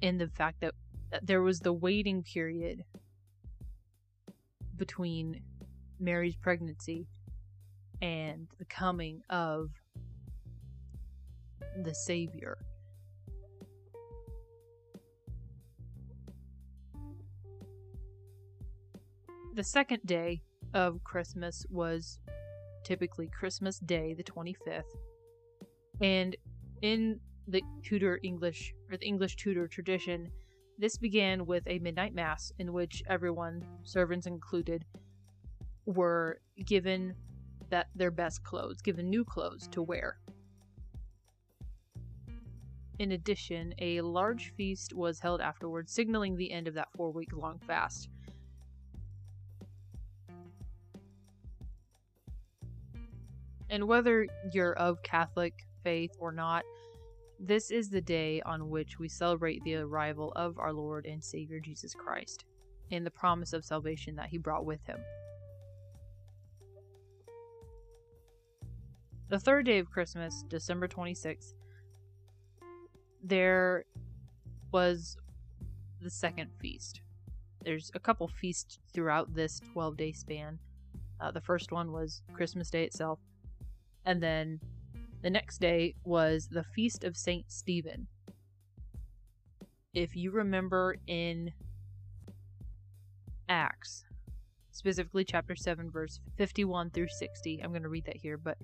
in 0.00 0.18
the 0.18 0.28
fact 0.28 0.60
that, 0.60 0.74
there 1.22 1.42
was 1.42 1.58
the 1.58 1.72
waiting 1.72 2.22
period 2.22 2.84
between 4.76 5.42
Mary's 5.98 6.36
pregnancy 6.36 7.08
and 8.00 8.46
the 8.58 8.64
coming 8.64 9.20
of 9.28 9.70
the 11.82 11.92
Savior. 11.92 12.58
The 19.54 19.64
second 19.64 20.02
day 20.06 20.42
of 20.72 21.02
Christmas 21.02 21.66
was 21.70 22.20
typically 22.84 23.26
Christmas 23.26 23.80
Day, 23.80 24.14
the 24.14 24.22
25th. 24.22 24.84
And 26.00 26.36
in 26.82 27.18
the 27.50 27.62
Tudor 27.82 28.20
English, 28.22 28.74
or 28.90 28.96
the 28.96 29.06
English 29.06 29.36
Tudor 29.36 29.66
tradition, 29.66 30.30
this 30.78 30.96
began 30.96 31.46
with 31.46 31.66
a 31.66 31.78
midnight 31.80 32.14
mass 32.14 32.52
in 32.58 32.72
which 32.72 33.02
everyone, 33.08 33.64
servants 33.82 34.26
included, 34.26 34.84
were 35.86 36.40
given 36.64 37.14
that 37.70 37.88
their 37.94 38.10
best 38.10 38.42
clothes, 38.44 38.80
given 38.80 39.10
new 39.10 39.24
clothes 39.24 39.68
to 39.68 39.82
wear. 39.82 40.18
In 42.98 43.12
addition, 43.12 43.74
a 43.78 44.00
large 44.02 44.52
feast 44.56 44.92
was 44.94 45.20
held 45.20 45.40
afterwards, 45.40 45.92
signaling 45.92 46.36
the 46.36 46.52
end 46.52 46.68
of 46.68 46.74
that 46.74 46.88
four 46.96 47.10
week 47.10 47.32
long 47.32 47.58
fast. 47.66 48.08
And 53.70 53.86
whether 53.86 54.26
you're 54.52 54.74
of 54.74 55.02
Catholic 55.02 55.54
faith 55.82 56.10
or 56.18 56.32
not, 56.32 56.64
this 57.42 57.70
is 57.70 57.88
the 57.88 58.02
day 58.02 58.42
on 58.44 58.68
which 58.68 58.98
we 58.98 59.08
celebrate 59.08 59.64
the 59.64 59.76
arrival 59.76 60.30
of 60.36 60.58
our 60.58 60.74
Lord 60.74 61.06
and 61.06 61.24
Savior 61.24 61.58
Jesus 61.58 61.94
Christ 61.94 62.44
and 62.92 63.04
the 63.06 63.10
promise 63.10 63.54
of 63.54 63.64
salvation 63.64 64.14
that 64.16 64.28
he 64.28 64.36
brought 64.36 64.66
with 64.66 64.84
him. 64.86 64.98
The 69.30 69.38
third 69.38 69.64
day 69.64 69.78
of 69.78 69.90
Christmas, 69.90 70.44
December 70.48 70.86
26th, 70.86 71.54
there 73.22 73.84
was 74.72 75.16
the 76.02 76.10
second 76.10 76.50
feast. 76.60 77.00
There's 77.64 77.90
a 77.94 78.00
couple 78.00 78.28
feasts 78.28 78.80
throughout 78.92 79.34
this 79.34 79.60
12 79.72 79.96
day 79.96 80.12
span. 80.12 80.58
Uh, 81.20 81.30
the 81.30 81.40
first 81.40 81.72
one 81.72 81.92
was 81.92 82.22
Christmas 82.34 82.70
Day 82.70 82.84
itself, 82.84 83.18
and 84.04 84.22
then 84.22 84.58
the 85.22 85.30
next 85.30 85.58
day 85.58 85.94
was 86.04 86.48
the 86.48 86.64
Feast 86.64 87.04
of 87.04 87.16
St. 87.16 87.50
Stephen. 87.50 88.06
If 89.92 90.16
you 90.16 90.30
remember 90.30 90.96
in 91.06 91.52
Acts, 93.48 94.04
specifically 94.70 95.24
chapter 95.24 95.56
7, 95.56 95.90
verse 95.90 96.20
51 96.36 96.90
through 96.90 97.08
60, 97.08 97.60
I'm 97.62 97.70
going 97.70 97.82
to 97.82 97.88
read 97.88 98.06
that 98.06 98.16
here, 98.16 98.38
but 98.38 98.56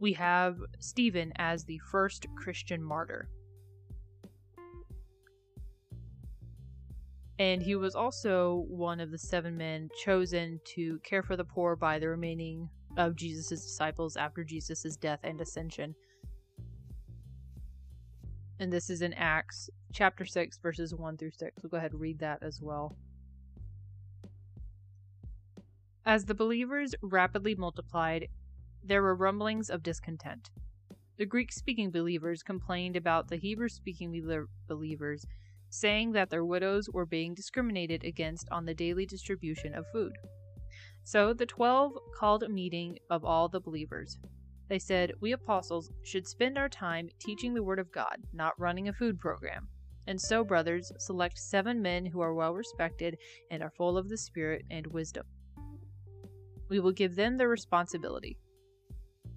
we 0.00 0.12
have 0.14 0.58
Stephen 0.80 1.32
as 1.36 1.64
the 1.64 1.78
first 1.90 2.26
Christian 2.36 2.82
martyr. 2.82 3.28
And 7.38 7.62
he 7.62 7.76
was 7.76 7.94
also 7.94 8.64
one 8.68 8.98
of 8.98 9.10
the 9.10 9.18
seven 9.18 9.56
men 9.56 9.90
chosen 10.04 10.60
to 10.74 10.98
care 11.04 11.22
for 11.22 11.36
the 11.36 11.44
poor 11.44 11.76
by 11.76 11.98
the 11.98 12.08
remaining 12.08 12.68
of 12.96 13.16
Jesus' 13.16 13.62
disciples 13.62 14.16
after 14.16 14.44
Jesus' 14.44 14.96
death 14.96 15.20
and 15.22 15.40
ascension. 15.40 15.94
And 18.58 18.72
this 18.72 18.88
is 18.88 19.02
in 19.02 19.12
Acts 19.14 19.68
chapter 19.92 20.24
6, 20.24 20.58
verses 20.58 20.94
1 20.94 21.16
through 21.18 21.32
6. 21.32 21.62
We'll 21.62 21.70
go 21.70 21.76
ahead 21.76 21.92
and 21.92 22.00
read 22.00 22.18
that 22.20 22.42
as 22.42 22.60
well. 22.62 22.96
As 26.06 26.24
the 26.24 26.34
believers 26.34 26.94
rapidly 27.02 27.54
multiplied, 27.54 28.28
there 28.82 29.02
were 29.02 29.14
rumblings 29.14 29.68
of 29.68 29.82
discontent. 29.82 30.50
The 31.18 31.26
Greek 31.26 31.50
speaking 31.50 31.90
believers 31.90 32.42
complained 32.42 32.94
about 32.94 33.28
the 33.28 33.36
Hebrew 33.36 33.68
speaking 33.68 34.46
believers, 34.68 35.26
saying 35.68 36.12
that 36.12 36.30
their 36.30 36.44
widows 36.44 36.88
were 36.88 37.06
being 37.06 37.34
discriminated 37.34 38.04
against 38.04 38.48
on 38.50 38.66
the 38.66 38.74
daily 38.74 39.04
distribution 39.04 39.74
of 39.74 39.86
food. 39.92 40.12
So 41.06 41.32
the 41.32 41.46
twelve 41.46 41.92
called 42.12 42.42
a 42.42 42.48
meeting 42.48 42.98
of 43.10 43.24
all 43.24 43.48
the 43.48 43.60
believers. 43.60 44.18
They 44.68 44.80
said, 44.80 45.12
We 45.20 45.30
apostles 45.30 45.92
should 46.02 46.26
spend 46.26 46.58
our 46.58 46.68
time 46.68 47.08
teaching 47.20 47.54
the 47.54 47.62
Word 47.62 47.78
of 47.78 47.92
God, 47.92 48.16
not 48.32 48.58
running 48.58 48.88
a 48.88 48.92
food 48.92 49.20
program. 49.20 49.68
And 50.08 50.20
so, 50.20 50.42
brothers, 50.42 50.90
select 50.98 51.38
seven 51.38 51.80
men 51.80 52.06
who 52.06 52.20
are 52.22 52.34
well 52.34 52.54
respected 52.54 53.18
and 53.52 53.62
are 53.62 53.70
full 53.70 53.96
of 53.96 54.08
the 54.08 54.18
Spirit 54.18 54.64
and 54.68 54.84
wisdom. 54.88 55.24
We 56.68 56.80
will 56.80 56.90
give 56.90 57.14
them 57.14 57.36
the 57.36 57.46
responsibility. 57.46 58.36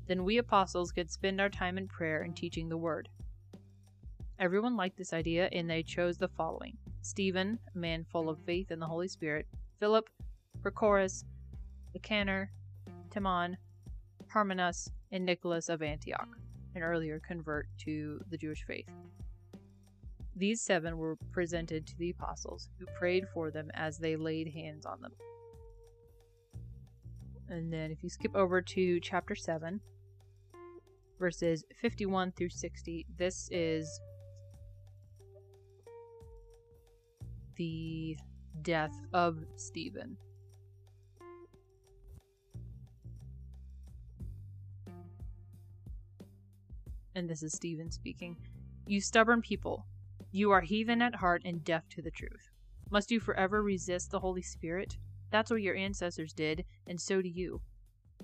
Then 0.07 0.23
we 0.23 0.39
apostles 0.39 0.91
could 0.91 1.11
spend 1.11 1.39
our 1.39 1.49
time 1.49 1.77
in 1.77 1.87
prayer 1.87 2.23
and 2.23 2.35
teaching 2.35 2.67
the 2.67 2.77
word. 2.77 3.09
Everyone 4.39 4.75
liked 4.75 4.97
this 4.97 5.13
idea, 5.13 5.49
and 5.51 5.69
they 5.69 5.83
chose 5.83 6.17
the 6.17 6.29
following 6.29 6.77
Stephen, 7.03 7.59
a 7.75 7.77
man 7.77 8.07
full 8.11 8.27
of 8.27 8.43
faith 8.43 8.71
in 8.71 8.79
the 8.79 8.87
Holy 8.87 9.07
Spirit, 9.07 9.45
Philip, 9.79 10.09
Prochorus, 10.63 11.25
Nicanor, 11.93 12.51
Timon, 13.09 13.57
Parmenas, 14.27 14.89
and 15.11 15.25
Nicholas 15.25 15.69
of 15.69 15.81
Antioch, 15.81 16.29
an 16.75 16.83
earlier 16.83 17.19
convert 17.19 17.67
to 17.79 18.23
the 18.29 18.37
Jewish 18.37 18.63
faith. 18.63 18.89
These 20.35 20.61
seven 20.61 20.97
were 20.97 21.17
presented 21.31 21.85
to 21.87 21.97
the 21.97 22.11
apostles, 22.11 22.69
who 22.79 22.85
prayed 22.97 23.27
for 23.33 23.51
them 23.51 23.71
as 23.73 23.97
they 23.97 24.15
laid 24.15 24.53
hands 24.53 24.85
on 24.85 25.01
them. 25.01 25.11
And 27.49 27.73
then 27.73 27.91
if 27.91 28.03
you 28.03 28.09
skip 28.09 28.35
over 28.35 28.61
to 28.61 28.99
chapter 28.99 29.35
7, 29.35 29.81
verses 31.19 31.65
51 31.81 32.31
through 32.31 32.49
60. 32.49 33.05
This 33.17 33.49
is 33.51 33.99
the 37.57 38.17
death 38.61 38.95
of 39.13 39.39
Stephen. 39.57 40.15
And 47.19 47.29
this 47.29 47.43
is 47.43 47.51
Stephen 47.51 47.91
speaking. 47.91 48.37
You 48.87 49.01
stubborn 49.01 49.41
people, 49.41 49.85
you 50.31 50.51
are 50.51 50.61
heathen 50.61 51.01
at 51.01 51.15
heart 51.15 51.41
and 51.43 51.61
deaf 51.65 51.83
to 51.89 52.01
the 52.01 52.11
truth. 52.11 52.49
Must 52.91 53.11
you 53.11 53.19
forever 53.19 53.61
resist 53.61 54.09
the 54.09 54.21
Holy 54.21 54.41
Spirit? 54.41 54.97
That's 55.29 55.51
what 55.51 55.61
your 55.61 55.75
ancestors 55.75 56.31
did, 56.31 56.63
and 56.87 56.99
so 56.99 57.21
do 57.21 57.27
you. 57.27 57.59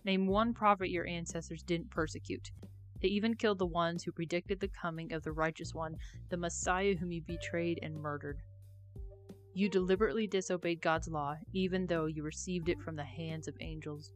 Name 0.05 0.27
one 0.27 0.53
prophet 0.53 0.91
your 0.91 1.05
ancestors 1.07 1.61
didn't 1.61 1.89
persecute. 1.89 2.51
They 3.01 3.09
even 3.09 3.35
killed 3.35 3.59
the 3.59 3.65
ones 3.65 4.01
who 4.01 4.13
predicted 4.13 4.61
the 4.61 4.69
coming 4.69 5.11
of 5.11 5.23
the 5.23 5.33
righteous 5.33 5.73
one, 5.73 5.97
the 6.29 6.37
Messiah 6.37 6.95
whom 6.95 7.11
you 7.11 7.21
betrayed 7.21 7.79
and 7.83 7.97
murdered. 7.97 8.39
You 9.53 9.67
deliberately 9.67 10.25
disobeyed 10.25 10.81
God's 10.81 11.09
law, 11.09 11.35
even 11.51 11.85
though 11.85 12.05
you 12.05 12.23
received 12.23 12.69
it 12.69 12.79
from 12.79 12.95
the 12.95 13.03
hands 13.03 13.49
of 13.49 13.57
angels. 13.59 14.13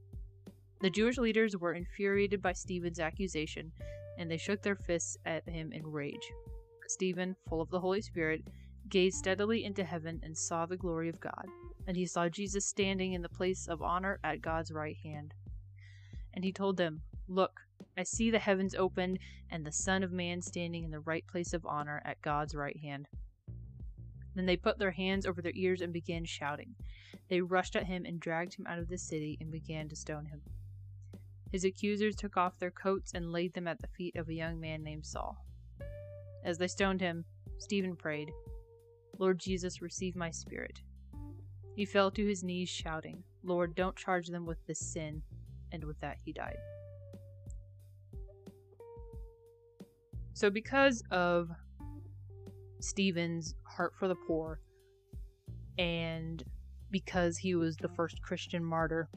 The 0.80 0.90
Jewish 0.90 1.18
leaders 1.18 1.58
were 1.58 1.74
infuriated 1.74 2.42
by 2.42 2.54
Stephen's 2.54 3.02
accusation, 3.02 3.74
and 4.20 4.30
they 4.30 4.38
shook 4.38 4.62
their 4.62 4.76
fists 4.76 5.18
at 5.26 5.48
him 5.50 5.72
in 5.72 5.88
rage. 5.88 6.32
Stephen, 6.88 7.36
full 7.48 7.62
of 7.62 7.70
the 7.70 7.80
Holy 7.80 8.02
Spirit, 8.02 8.44
gazed 8.90 9.18
steadily 9.18 9.64
into 9.64 9.84
heaven 9.84 10.20
and 10.22 10.38
saw 10.38 10.66
the 10.66 10.78
glory 10.78 11.10
of 11.10 11.20
God, 11.20 11.46
and 11.88 11.96
he 11.96 12.06
saw 12.06 12.28
Jesus 12.28 12.66
standing 12.66 13.14
in 13.14 13.22
the 13.22 13.30
place 13.30 13.68
of 13.68 13.82
honor 13.82 14.20
at 14.24 14.42
God's 14.42 14.72
right 14.72 14.98
hand. 14.98 15.34
And 16.34 16.44
he 16.44 16.52
told 16.52 16.78
them, 16.78 17.02
Look, 17.28 17.62
I 17.98 18.04
see 18.04 18.30
the 18.30 18.40
heavens 18.40 18.76
opened 18.76 19.20
and 19.50 19.66
the 19.66 19.72
Son 19.72 20.04
of 20.04 20.12
Man 20.12 20.42
standing 20.42 20.84
in 20.84 20.92
the 20.92 21.00
right 21.00 21.26
place 21.26 21.54
of 21.54 21.66
honor 21.66 22.02
at 22.04 22.22
God's 22.22 22.56
right 22.56 22.78
hand. 22.78 23.08
Then 24.36 24.46
they 24.46 24.58
put 24.58 24.80
their 24.80 24.92
hands 24.92 25.26
over 25.26 25.42
their 25.42 25.54
ears 25.56 25.82
and 25.82 25.94
began 25.94 26.26
shouting. 26.26 26.76
They 27.30 27.42
rushed 27.42 27.76
at 27.76 27.86
him 27.86 28.06
and 28.06 28.20
dragged 28.20 28.56
him 28.56 28.68
out 28.68 28.80
of 28.80 28.90
the 28.90 28.98
city 28.98 29.38
and 29.40 29.52
began 29.52 29.88
to 29.90 29.96
stone 29.96 30.26
him. 30.26 30.42
His 31.52 31.64
accusers 31.64 32.16
took 32.16 32.38
off 32.38 32.60
their 32.60 32.72
coats 32.72 33.14
and 33.14 33.32
laid 33.32 33.54
them 33.54 33.68
at 33.68 33.80
the 33.80 33.88
feet 33.88 34.16
of 34.16 34.30
a 34.30 34.34
young 34.34 34.60
man 34.60 34.84
named 34.84 35.06
Saul. 35.06 35.38
As 36.44 36.58
they 36.58 36.68
stoned 36.68 37.02
him, 37.02 37.26
Stephen 37.58 37.96
prayed, 37.96 38.32
Lord 39.18 39.40
Jesus, 39.40 39.82
receive 39.82 40.16
my 40.16 40.30
spirit. 40.30 40.80
He 41.76 41.86
fell 41.86 42.12
to 42.12 42.26
his 42.26 42.44
knees, 42.44 42.70
shouting, 42.70 43.24
Lord, 43.44 43.76
don't 43.76 43.96
charge 43.96 44.28
them 44.28 44.46
with 44.46 44.66
this 44.68 44.80
sin. 44.80 45.22
And 45.72 45.84
with 45.84 46.00
that, 46.02 46.18
he 46.24 46.34
died. 46.34 46.58
So, 50.34 50.50
because 50.50 51.04
of 51.12 51.50
Stephen's 52.80 53.56
heart 53.64 53.94
for 53.98 54.08
the 54.08 54.16
poor, 54.16 54.62
and 55.78 56.44
because 56.92 57.38
he 57.38 57.56
was 57.56 57.76
the 57.78 57.90
first 57.90 58.22
Christian 58.22 58.64
martyr, 58.64 59.10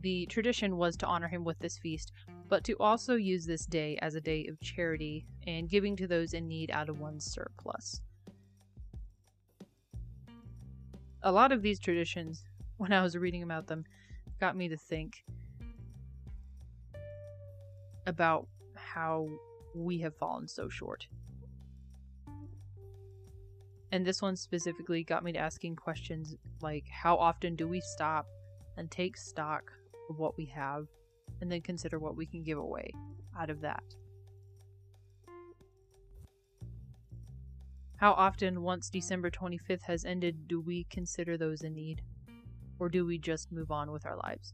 the 0.00 0.26
tradition 0.26 0.76
was 0.76 0.96
to 0.98 1.06
honor 1.06 1.28
him 1.28 1.44
with 1.44 1.58
this 1.58 1.78
feast, 1.78 2.12
but 2.48 2.64
to 2.64 2.74
also 2.74 3.14
use 3.14 3.46
this 3.46 3.66
day 3.66 3.98
as 4.02 4.14
a 4.14 4.20
day 4.20 4.46
of 4.46 4.60
charity 4.60 5.26
and 5.46 5.70
giving 5.70 5.96
to 5.96 6.06
those 6.06 6.34
in 6.34 6.46
need 6.46 6.70
out 6.70 6.88
of 6.88 7.00
one's 7.00 7.24
surplus. 7.24 8.02
A 11.22 11.32
lot 11.32 11.50
of 11.50 11.62
these 11.62 11.80
traditions, 11.80 12.44
when 12.76 12.92
I 12.92 13.02
was 13.02 13.16
reading 13.16 13.42
about 13.42 13.66
them, 13.66 13.84
got 14.38 14.56
me 14.56 14.68
to 14.68 14.76
think 14.76 15.24
about 18.06 18.46
how 18.74 19.28
we 19.74 19.98
have 19.98 20.14
fallen 20.14 20.46
so 20.46 20.68
short. 20.68 21.06
And 23.92 24.04
this 24.04 24.20
one 24.20 24.36
specifically 24.36 25.04
got 25.04 25.24
me 25.24 25.32
to 25.32 25.38
asking 25.38 25.76
questions 25.76 26.36
like 26.60 26.84
how 26.88 27.16
often 27.16 27.56
do 27.56 27.66
we 27.66 27.80
stop 27.80 28.26
and 28.76 28.90
take 28.90 29.16
stock 29.16 29.72
of 30.08 30.18
what 30.18 30.36
we 30.36 30.46
have 30.46 30.86
and 31.40 31.50
then 31.50 31.60
consider 31.60 31.98
what 31.98 32.16
we 32.16 32.26
can 32.26 32.42
give 32.42 32.58
away 32.58 32.90
out 33.38 33.50
of 33.50 33.60
that? 33.60 33.82
How 37.96 38.12
often, 38.12 38.62
once 38.62 38.90
December 38.90 39.30
25th 39.30 39.82
has 39.82 40.04
ended, 40.04 40.46
do 40.48 40.60
we 40.60 40.84
consider 40.90 41.38
those 41.38 41.62
in 41.62 41.74
need? 41.74 42.02
Or 42.78 42.90
do 42.90 43.06
we 43.06 43.16
just 43.16 43.50
move 43.50 43.70
on 43.70 43.90
with 43.90 44.04
our 44.04 44.16
lives? 44.16 44.52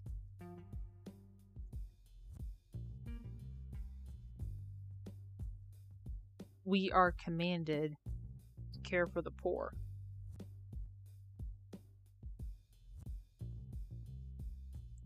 we 6.65 6.91
are 6.93 7.13
commanded 7.13 7.97
to 8.73 8.81
care 8.81 9.07
for 9.07 9.21
the 9.21 9.31
poor. 9.31 9.75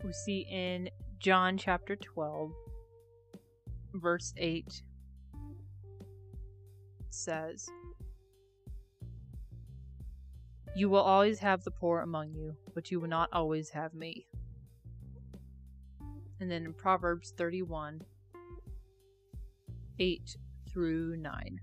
We 0.06 0.12
see 0.12 0.46
in 0.48 0.88
John 1.18 1.58
chapter 1.58 1.96
12, 1.96 2.52
verse 3.94 4.32
8 4.36 4.82
says, 7.10 7.68
You 10.76 10.88
will 10.88 11.00
always 11.00 11.40
have 11.40 11.64
the 11.64 11.72
poor 11.72 12.02
among 12.02 12.34
you, 12.34 12.54
but 12.72 12.92
you 12.92 13.00
will 13.00 13.08
not 13.08 13.30
always 13.32 13.70
have 13.70 13.94
me. 13.94 14.28
And 16.38 16.48
then 16.48 16.64
in 16.66 16.72
Proverbs 16.72 17.34
31, 17.36 18.02
8 19.98 20.36
through 20.70 21.16
9. 21.16 21.60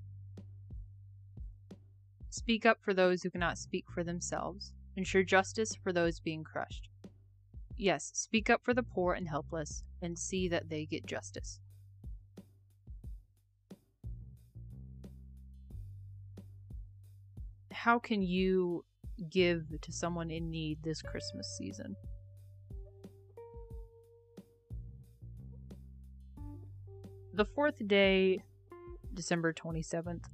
Speak 2.29 2.65
up 2.65 2.79
for 2.83 2.93
those 2.93 3.23
who 3.23 3.29
cannot 3.29 3.57
speak 3.57 3.85
for 3.89 4.03
themselves. 4.03 4.73
Ensure 4.97 5.23
justice 5.23 5.73
for 5.81 5.93
those 5.93 6.19
being 6.19 6.43
crushed. 6.43 6.89
Yes, 7.77 8.11
speak 8.13 8.49
up 8.49 8.63
for 8.63 8.73
the 8.73 8.83
poor 8.83 9.13
and 9.13 9.27
helpless, 9.27 9.83
and 10.01 10.17
see 10.17 10.47
that 10.49 10.69
they 10.69 10.85
get 10.85 11.05
justice. 11.05 11.59
How 17.71 17.99
can 17.99 18.21
you 18.21 18.85
give 19.29 19.65
to 19.81 19.91
someone 19.91 20.31
in 20.31 20.49
need 20.49 20.81
this 20.83 21.01
Christmas 21.01 21.55
season? 21.57 21.95
The 27.33 27.45
fourth 27.45 27.85
day 27.87 28.43
December 29.13 29.53
27th, 29.53 30.25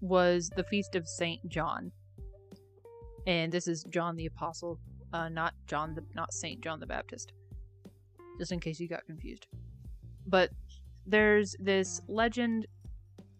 was 0.00 0.50
the 0.56 0.64
feast 0.64 0.94
of 0.94 1.08
Saint 1.08 1.46
John. 1.48 1.92
And 3.26 3.52
this 3.52 3.66
is 3.68 3.84
John 3.84 4.16
the 4.16 4.26
Apostle, 4.26 4.78
uh, 5.14 5.28
not 5.28 5.54
John 5.66 5.94
the 5.94 6.04
not 6.14 6.34
Saint 6.34 6.60
John 6.60 6.80
the 6.80 6.86
Baptist. 6.86 7.32
Just 8.38 8.52
in 8.52 8.58
case 8.60 8.80
you 8.80 8.88
got 8.88 9.06
confused. 9.06 9.46
But 10.26 10.50
there's 11.06 11.54
this 11.60 12.02
legend 12.08 12.66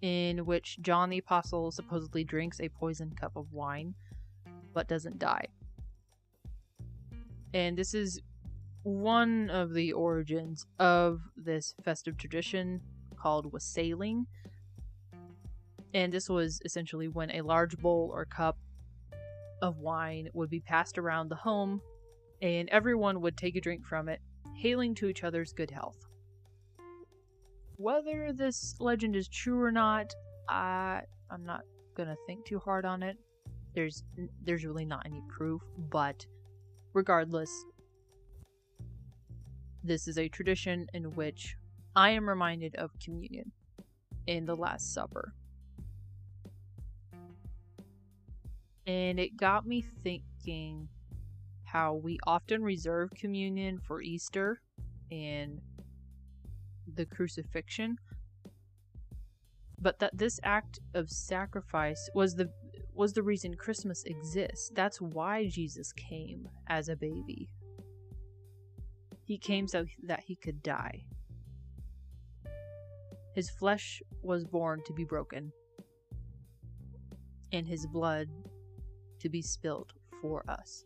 in 0.00 0.46
which 0.46 0.78
John 0.80 1.10
the 1.10 1.18
Apostle 1.18 1.72
supposedly 1.72 2.22
drinks 2.22 2.60
a 2.60 2.68
poisoned 2.68 3.16
cup 3.20 3.36
of 3.36 3.52
wine 3.52 3.94
but 4.72 4.86
doesn't 4.88 5.18
die. 5.18 5.46
And 7.52 7.76
this 7.76 7.94
is 7.94 8.20
one 8.82 9.50
of 9.50 9.72
the 9.72 9.92
origins 9.92 10.66
of 10.78 11.22
this 11.36 11.74
festive 11.82 12.16
tradition 12.16 12.80
called 13.16 13.52
wassailing, 13.52 14.26
and 15.94 16.12
this 16.12 16.28
was 16.28 16.60
essentially 16.64 17.08
when 17.08 17.30
a 17.30 17.40
large 17.40 17.78
bowl 17.78 18.10
or 18.12 18.24
cup 18.24 18.58
of 19.62 19.78
wine 19.78 20.28
would 20.34 20.50
be 20.50 20.60
passed 20.60 20.98
around 20.98 21.28
the 21.28 21.36
home, 21.36 21.80
and 22.42 22.68
everyone 22.70 23.20
would 23.20 23.36
take 23.36 23.56
a 23.56 23.60
drink 23.60 23.84
from 23.84 24.08
it, 24.08 24.20
hailing 24.56 24.94
to 24.96 25.08
each 25.08 25.24
other's 25.24 25.52
good 25.52 25.70
health. 25.70 25.98
Whether 27.76 28.32
this 28.32 28.76
legend 28.80 29.16
is 29.16 29.28
true 29.28 29.60
or 29.60 29.72
not, 29.72 30.12
I 30.48 31.02
I'm 31.30 31.44
not 31.44 31.62
gonna 31.96 32.16
think 32.26 32.44
too 32.44 32.58
hard 32.58 32.84
on 32.84 33.02
it. 33.02 33.16
There's 33.74 34.04
there's 34.42 34.64
really 34.64 34.84
not 34.84 35.06
any 35.06 35.22
proof, 35.28 35.62
but 35.90 36.24
regardless, 36.92 37.50
this 39.82 40.06
is 40.06 40.18
a 40.18 40.28
tradition 40.28 40.86
in 40.94 41.14
which 41.14 41.56
I 41.96 42.10
am 42.10 42.28
reminded 42.28 42.76
of 42.76 42.90
communion 43.02 43.52
in 44.26 44.46
the 44.46 44.56
Last 44.56 44.94
Supper. 44.94 45.34
And 48.86 49.18
it 49.18 49.36
got 49.36 49.66
me 49.66 49.82
thinking 50.02 50.88
how 51.64 51.94
we 51.94 52.18
often 52.26 52.62
reserve 52.62 53.10
communion 53.16 53.78
for 53.78 54.02
Easter 54.02 54.60
and 55.10 55.60
the 56.94 57.06
crucifixion, 57.06 57.96
but 59.80 59.98
that 60.00 60.16
this 60.16 60.38
act 60.42 60.80
of 60.94 61.10
sacrifice 61.10 62.10
was 62.14 62.34
the 62.34 62.50
was 62.92 63.12
the 63.12 63.22
reason 63.22 63.54
Christmas 63.54 64.04
exists. 64.04 64.70
That's 64.74 65.00
why 65.00 65.48
Jesus 65.48 65.92
came 65.92 66.48
as 66.68 66.88
a 66.88 66.94
baby. 66.94 67.48
He 69.24 69.38
came 69.38 69.66
so 69.66 69.86
that 70.04 70.20
he 70.20 70.36
could 70.36 70.62
die. 70.62 71.04
His 73.34 73.50
flesh 73.50 74.00
was 74.22 74.44
born 74.44 74.82
to 74.86 74.92
be 74.92 75.04
broken, 75.04 75.52
and 77.50 77.66
his 77.66 77.86
blood 77.86 78.28
to 79.24 79.30
be 79.30 79.40
spilled 79.40 79.94
for 80.20 80.44
us. 80.48 80.84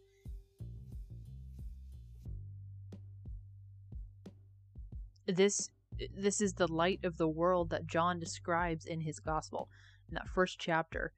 This 5.26 5.70
this 6.16 6.40
is 6.40 6.54
the 6.54 6.72
light 6.72 7.00
of 7.02 7.18
the 7.18 7.26
world 7.26 7.70
that 7.70 7.88
John 7.88 8.20
describes 8.20 8.86
in 8.86 9.00
his 9.00 9.18
gospel 9.18 9.68
in 10.08 10.14
that 10.14 10.28
first 10.28 10.60
chapter. 10.60 11.12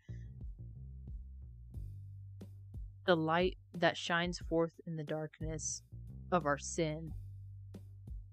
The 3.05 3.17
light 3.17 3.59
that 3.75 3.99
shines 3.99 4.39
forth 4.39 4.81
in 4.87 4.97
the 4.97 5.05
darkness 5.05 5.83
of 6.33 6.47
our 6.47 6.59
sin, 6.59 7.13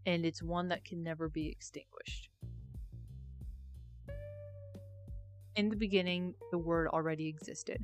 and 0.06 0.26
it's 0.26 0.42
one 0.42 0.70
that 0.70 0.86
can 0.86 1.04
never 1.04 1.28
be 1.28 1.50
extinguished. 1.50 2.30
In 5.58 5.68
the 5.68 5.76
beginning, 5.76 6.36
the 6.52 6.58
Word 6.58 6.88
already 6.88 7.28
existed. 7.28 7.84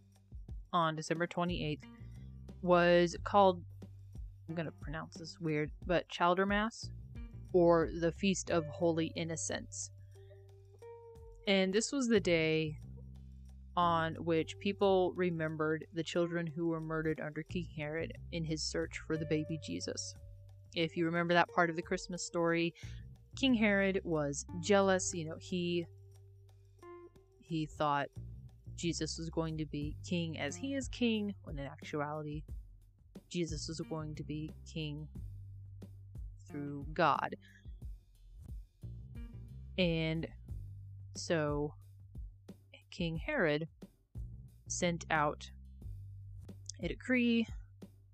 on 0.73 0.95
December 0.95 1.27
28th 1.27 1.83
was 2.61 3.15
called, 3.23 3.63
I'm 4.47 4.55
going 4.55 4.65
to 4.65 4.71
pronounce 4.71 5.15
this 5.15 5.39
weird, 5.39 5.71
but 5.85 6.07
Childermas, 6.09 6.89
or 7.53 7.89
the 7.99 8.11
Feast 8.11 8.51
of 8.51 8.65
Holy 8.67 9.07
Innocents. 9.15 9.91
And 11.47 11.73
this 11.73 11.91
was 11.91 12.07
the 12.07 12.19
day 12.19 12.77
on 13.75 14.15
which 14.15 14.59
people 14.59 15.13
remembered 15.15 15.85
the 15.93 16.03
children 16.03 16.45
who 16.45 16.67
were 16.67 16.81
murdered 16.81 17.19
under 17.19 17.43
King 17.43 17.67
Herod 17.75 18.13
in 18.31 18.43
his 18.43 18.61
search 18.61 18.99
for 19.07 19.17
the 19.17 19.25
baby 19.25 19.59
Jesus. 19.63 20.13
If 20.75 20.95
you 20.95 21.05
remember 21.05 21.33
that 21.33 21.49
part 21.49 21.69
of 21.69 21.75
the 21.75 21.81
Christmas 21.81 22.25
story, 22.25 22.73
King 23.35 23.53
Herod 23.53 24.01
was 24.03 24.45
jealous, 24.61 25.13
you 25.13 25.25
know, 25.25 25.37
he 25.39 25.85
he 27.41 27.65
thought 27.65 28.07
Jesus 28.81 29.19
was 29.19 29.29
going 29.29 29.59
to 29.59 29.65
be 29.67 29.95
king 30.03 30.39
as 30.39 30.55
he 30.55 30.73
is 30.73 30.87
king, 30.87 31.35
when 31.43 31.59
in 31.59 31.67
actuality 31.67 32.41
Jesus 33.29 33.67
was 33.67 33.79
going 33.81 34.15
to 34.15 34.23
be 34.23 34.49
king 34.65 35.07
through 36.49 36.87
God. 36.91 37.35
And 39.77 40.27
so 41.15 41.75
King 42.89 43.17
Herod 43.17 43.67
sent 44.67 45.05
out 45.11 45.51
a 46.81 46.87
decree 46.87 47.45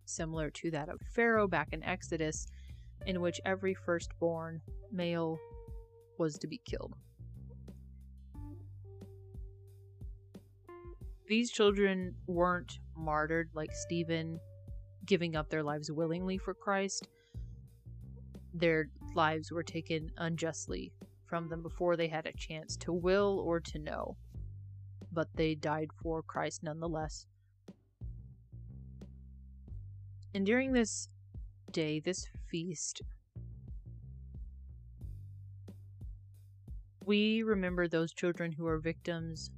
similar 0.03 0.49
to 0.49 0.71
that 0.71 0.89
of 0.89 0.99
Pharaoh 1.15 1.47
back 1.47 1.69
in 1.71 1.81
Exodus, 1.81 2.45
in 3.05 3.21
which 3.21 3.39
every 3.45 3.73
firstborn 3.73 4.61
male 4.91 5.39
was 6.19 6.37
to 6.39 6.47
be 6.47 6.59
killed. 6.65 6.93
These 11.27 11.51
children 11.51 12.15
weren't 12.25 12.79
martyred 12.95 13.49
like 13.53 13.71
Stephen, 13.73 14.39
giving 15.05 15.35
up 15.35 15.49
their 15.49 15.63
lives 15.63 15.91
willingly 15.91 16.37
for 16.37 16.53
Christ. 16.53 17.07
Their 18.53 18.89
lives 19.13 19.51
were 19.51 19.63
taken 19.63 20.09
unjustly 20.17 20.93
from 21.25 21.49
them 21.49 21.61
before 21.61 21.97
they 21.97 22.07
had 22.07 22.25
a 22.25 22.33
chance 22.33 22.77
to 22.77 22.93
will 22.93 23.43
or 23.45 23.59
to 23.59 23.79
know 23.79 24.15
but 25.17 25.27
they 25.35 25.55
died 25.55 25.89
for 26.01 26.21
Christ 26.21 26.61
nonetheless. 26.61 27.25
And 30.35 30.45
during 30.45 30.73
this 30.73 31.09
day, 31.71 31.99
this 31.99 32.27
feast, 32.51 33.01
we 37.03 37.41
remember 37.41 37.87
those 37.87 38.13
children 38.13 38.51
who 38.51 38.67
are 38.67 38.77
victims 38.77 39.49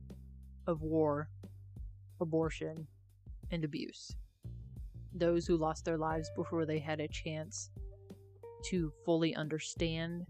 of 0.66 0.82
war, 0.82 1.28
abortion, 2.22 2.88
and 3.52 3.64
abuse. 3.64 4.16
Those 5.14 5.46
who 5.46 5.58
lost 5.58 5.86
their 5.86 5.98
lives 5.98 6.30
before 6.36 6.66
they 6.66 6.80
had 6.80 7.00
a 7.00 7.08
chance 7.08 7.72
to 8.66 8.92
fully 9.06 9.36
understand 9.36 10.26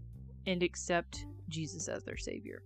and 0.46 0.64
accept 0.64 1.26
Jesus 1.50 1.88
as 1.88 2.04
their 2.04 2.18
Savior 2.18 2.64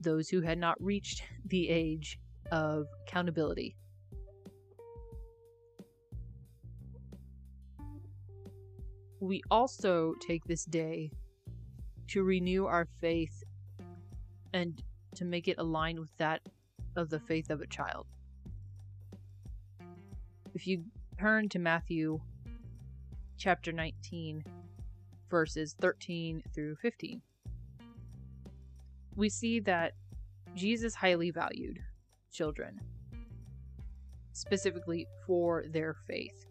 those 0.00 0.28
who 0.28 0.40
had 0.40 0.58
not 0.58 0.82
reached 0.82 1.22
the 1.46 1.68
age 1.68 2.18
of 2.52 2.86
accountability. 3.06 3.76
We 9.20 9.42
also 9.50 10.14
take 10.26 10.44
this 10.44 10.64
day 10.64 11.10
to 12.08 12.22
renew 12.22 12.66
our 12.66 12.86
faith 13.00 13.42
and 14.52 14.80
to 15.16 15.24
make 15.24 15.48
it 15.48 15.58
align 15.58 15.98
with 16.00 16.16
that 16.18 16.40
of 16.98 17.08
the 17.08 17.20
faith 17.20 17.48
of 17.48 17.62
a 17.62 17.66
child. 17.66 18.06
If 20.54 20.66
you 20.66 20.84
turn 21.18 21.48
to 21.50 21.58
Matthew 21.58 22.20
chapter 23.38 23.72
19, 23.72 24.44
verses 25.30 25.74
13 25.80 26.42
through 26.54 26.76
15 26.76 27.22
we 29.18 29.28
see 29.28 29.58
that 29.58 29.94
Jesus 30.54 30.94
highly 30.94 31.32
valued 31.32 31.80
children, 32.32 32.80
specifically 34.32 35.08
for 35.26 35.64
their 35.68 35.92
faith. 36.06 36.46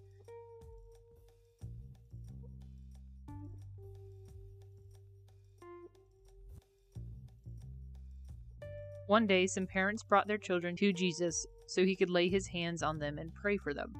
One 9.08 9.26
day, 9.26 9.48
some 9.48 9.68
parents 9.68 10.04
brought 10.04 10.28
their 10.28 10.38
children 10.38 10.76
to 10.78 10.94
Jesus 10.94 11.46
so 11.66 11.84
he 11.84 11.96
could 11.96 12.10
lay 12.10 12.30
his 12.30 12.48
hands 12.48 12.84
on 12.84 13.00
them 13.00 13.18
and 13.18 13.34
pray 13.34 13.58
for 13.58 13.74
them. 13.74 13.94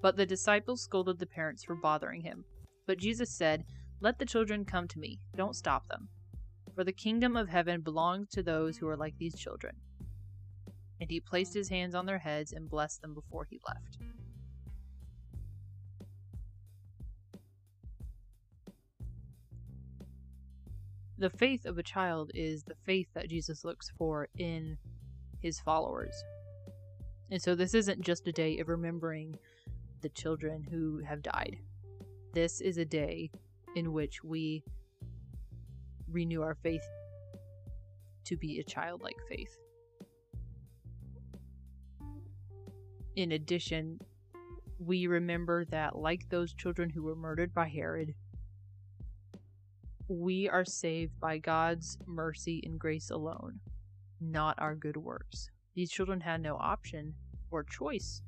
But 0.00 0.16
the 0.16 0.26
disciples 0.26 0.82
scolded 0.82 1.18
the 1.18 1.26
parents 1.26 1.64
for 1.64 1.74
bothering 1.74 2.22
him. 2.22 2.44
But 2.86 2.98
Jesus 2.98 3.30
said, 3.30 3.64
Let 4.00 4.18
the 4.18 4.26
children 4.26 4.64
come 4.64 4.88
to 4.88 4.98
me, 4.98 5.18
don't 5.36 5.56
stop 5.56 5.88
them 5.88 6.08
for 6.76 6.84
the 6.84 6.92
kingdom 6.92 7.36
of 7.36 7.48
heaven 7.48 7.80
belongs 7.80 8.28
to 8.28 8.42
those 8.42 8.76
who 8.76 8.86
are 8.86 8.98
like 8.98 9.16
these 9.16 9.34
children. 9.34 9.74
And 11.00 11.10
he 11.10 11.20
placed 11.20 11.54
his 11.54 11.70
hands 11.70 11.94
on 11.94 12.04
their 12.04 12.18
heads 12.18 12.52
and 12.52 12.68
blessed 12.68 13.00
them 13.00 13.14
before 13.14 13.46
he 13.50 13.58
left. 13.66 13.98
The 21.26 21.38
faith 21.38 21.66
of 21.66 21.76
a 21.76 21.82
child 21.82 22.30
is 22.36 22.62
the 22.62 22.76
faith 22.84 23.08
that 23.14 23.28
Jesus 23.28 23.64
looks 23.64 23.90
for 23.98 24.28
in 24.38 24.78
his 25.40 25.58
followers. 25.58 26.14
And 27.32 27.42
so 27.42 27.56
this 27.56 27.74
isn't 27.74 28.00
just 28.00 28.28
a 28.28 28.32
day 28.32 28.60
of 28.60 28.68
remembering 28.68 29.36
the 30.02 30.08
children 30.10 30.62
who 30.62 30.98
have 30.98 31.24
died. 31.24 31.56
This 32.32 32.60
is 32.60 32.78
a 32.78 32.84
day 32.84 33.32
in 33.74 33.92
which 33.92 34.22
we 34.22 34.62
renew 36.08 36.42
our 36.42 36.54
faith 36.54 36.84
to 38.26 38.36
be 38.36 38.60
a 38.60 38.62
childlike 38.62 39.18
faith. 39.28 39.58
In 43.16 43.32
addition, 43.32 43.98
we 44.78 45.08
remember 45.08 45.64
that, 45.64 45.98
like 45.98 46.28
those 46.28 46.54
children 46.54 46.88
who 46.88 47.02
were 47.02 47.16
murdered 47.16 47.52
by 47.52 47.66
Herod, 47.66 48.14
we 50.08 50.48
are 50.48 50.64
saved 50.64 51.18
by 51.18 51.38
God's 51.38 51.98
mercy 52.06 52.62
and 52.64 52.78
grace 52.78 53.10
alone, 53.10 53.60
not 54.20 54.56
our 54.58 54.74
good 54.74 54.96
works. 54.96 55.50
These 55.74 55.90
children 55.90 56.20
had 56.20 56.40
no 56.40 56.56
option 56.56 57.14
or 57.50 57.64
choice, 57.64 58.22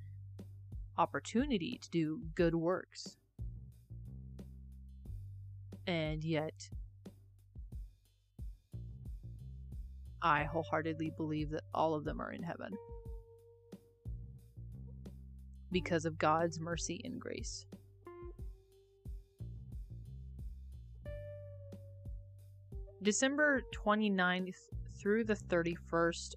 opportunity 0.97 1.79
to 1.83 1.91
do 1.91 2.21
good 2.35 2.55
works. 2.55 3.17
And 5.87 6.23
yet, 6.25 6.69
I 10.21 10.45
wholeheartedly 10.45 11.13
believe 11.17 11.51
that 11.51 11.65
all 11.73 11.95
of 11.95 12.05
them 12.05 12.21
are 12.21 12.33
in 12.33 12.43
heaven 12.43 12.73
because 15.71 16.05
of 16.05 16.19
God's 16.19 16.59
mercy 16.59 17.01
and 17.05 17.21
grace. 17.21 17.67
December 23.03 23.63
29th 23.75 24.57
through 25.01 25.25
the 25.25 25.35
31st 25.35 26.35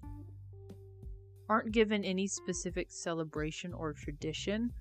aren't 1.48 1.72
given 1.72 2.04
any 2.04 2.26
specific 2.26 2.90
celebration 2.90 3.74
or 3.74 3.92
tradition. 3.92 4.72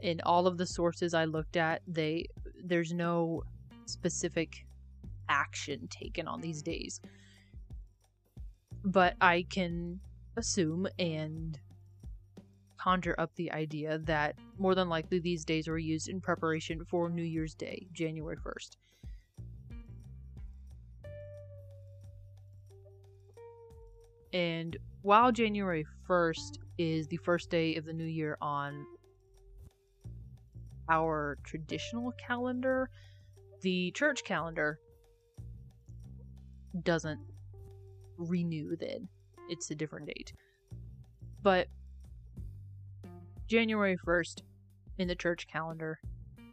In 0.00 0.20
all 0.22 0.46
of 0.46 0.58
the 0.58 0.66
sources 0.66 1.14
I 1.14 1.24
looked 1.24 1.56
at, 1.56 1.82
they 1.86 2.26
there's 2.64 2.92
no 2.92 3.42
specific 3.86 4.66
action 5.28 5.86
taken 5.88 6.26
on 6.26 6.40
these 6.40 6.62
days 6.62 7.00
but 8.86 9.16
I 9.20 9.44
can 9.50 9.98
assume 10.36 10.86
and 10.98 11.58
conjure 12.78 13.16
up 13.18 13.34
the 13.34 13.50
idea 13.50 13.98
that 13.98 14.36
more 14.58 14.76
than 14.76 14.88
likely 14.88 15.18
these 15.18 15.44
days 15.44 15.66
were 15.66 15.76
used 15.76 16.08
in 16.08 16.20
preparation 16.20 16.84
for 16.84 17.10
New 17.10 17.24
Year's 17.24 17.54
Day, 17.54 17.88
January 17.92 18.36
1st. 18.36 18.76
And 24.36 24.76
while 25.00 25.32
January 25.32 25.86
1st 26.06 26.58
is 26.76 27.06
the 27.06 27.16
first 27.16 27.48
day 27.48 27.76
of 27.76 27.86
the 27.86 27.94
new 27.94 28.04
year 28.04 28.36
on 28.42 28.84
our 30.90 31.38
traditional 31.42 32.12
calendar, 32.18 32.90
the 33.62 33.92
church 33.92 34.24
calendar 34.24 34.78
doesn't 36.82 37.20
renew 38.18 38.76
then. 38.76 39.08
It's 39.48 39.70
a 39.70 39.74
different 39.74 40.08
date. 40.08 40.34
But 41.42 41.68
January 43.46 43.96
1st 43.96 44.42
in 44.98 45.08
the 45.08 45.14
church 45.14 45.46
calendar 45.46 45.98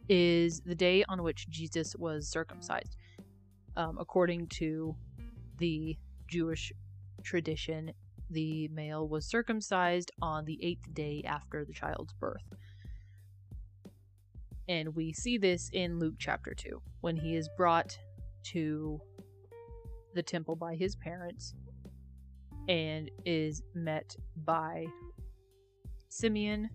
is 0.08 0.62
the 0.62 0.74
day 0.74 1.04
on 1.10 1.22
which 1.22 1.50
Jesus 1.50 1.94
was 1.96 2.30
circumcised. 2.30 2.96
Um, 3.76 3.98
according 4.00 4.46
to 4.60 4.96
the 5.58 5.98
Jewish 6.28 6.72
tradition, 7.24 7.92
the 8.30 8.68
male 8.68 9.08
was 9.08 9.26
circumcised 9.26 10.12
on 10.22 10.44
the 10.44 10.58
eighth 10.62 10.92
day 10.94 11.22
after 11.26 11.64
the 11.64 11.72
child's 11.72 12.12
birth. 12.14 12.44
And 14.68 14.94
we 14.94 15.12
see 15.12 15.36
this 15.36 15.68
in 15.72 15.98
Luke 15.98 16.14
chapter 16.18 16.54
2 16.54 16.80
when 17.00 17.16
he 17.16 17.36
is 17.36 17.48
brought 17.56 17.98
to 18.44 19.00
the 20.14 20.22
temple 20.22 20.56
by 20.56 20.74
his 20.74 20.96
parents 20.96 21.54
and 22.68 23.10
is 23.26 23.62
met 23.74 24.16
by 24.44 24.86
Simeon, 26.08 26.70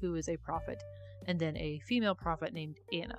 who 0.00 0.14
is 0.14 0.28
a 0.28 0.36
prophet, 0.36 0.82
and 1.26 1.40
then 1.40 1.56
a 1.56 1.80
female 1.88 2.14
prophet 2.14 2.52
named 2.52 2.78
Anna. 2.92 3.18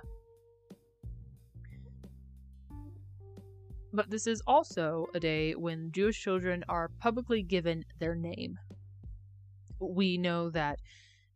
But 3.96 4.10
this 4.10 4.26
is 4.26 4.42
also 4.46 5.06
a 5.14 5.20
day 5.20 5.54
when 5.54 5.90
Jewish 5.90 6.20
children 6.20 6.62
are 6.68 6.90
publicly 7.00 7.42
given 7.42 7.86
their 7.98 8.14
name. 8.14 8.58
We 9.80 10.18
know 10.18 10.50
that 10.50 10.80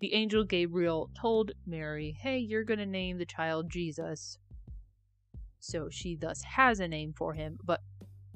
the 0.01 0.12
angel 0.12 0.44
Gabriel 0.44 1.09
told 1.18 1.53
Mary, 1.66 2.14
Hey, 2.20 2.37
you're 2.37 2.64
going 2.64 2.79
to 2.79 2.85
name 2.85 3.16
the 3.16 3.25
child 3.25 3.70
Jesus. 3.70 4.37
So 5.59 5.88
she 5.88 6.16
thus 6.16 6.42
has 6.42 6.81
a 6.81 6.88
name 6.88 7.14
for 7.14 7.33
him, 7.33 7.59
but 7.64 7.81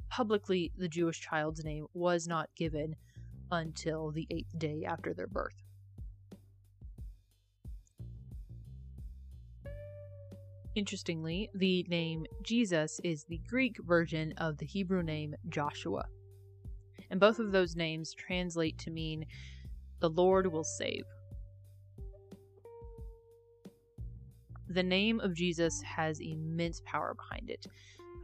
publicly 0.09 0.73
the 0.79 0.89
Jewish 0.89 1.21
child's 1.21 1.63
name 1.63 1.87
was 1.93 2.27
not 2.27 2.49
given 2.57 2.97
until 3.51 4.11
the 4.11 4.27
eighth 4.31 4.59
day 4.59 4.85
after 4.87 5.13
their 5.13 5.27
birth. 5.27 5.64
Interestingly, 10.75 11.51
the 11.55 11.85
name 11.89 12.27
Jesus 12.43 13.01
is 13.05 13.25
the 13.25 13.41
Greek 13.49 13.77
version 13.85 14.35
of 14.39 14.59
the 14.59 14.67
Hebrew 14.67 15.03
name 15.03 15.37
Joshua. 15.49 16.05
And 17.11 17.21
both 17.21 17.39
of 17.39 17.53
those 17.53 17.77
names 17.77 18.13
translate 18.13 18.77
to 18.79 18.91
mean 18.91 19.25
the 20.01 20.11
Lord 20.11 20.51
will 20.51 20.65
save. 20.65 21.05
The 24.69 24.83
name 24.83 25.21
of 25.21 25.35
Jesus 25.35 25.81
has 25.83 26.19
immense 26.19 26.83
power 26.85 27.15
behind 27.15 27.51
it. 27.51 27.67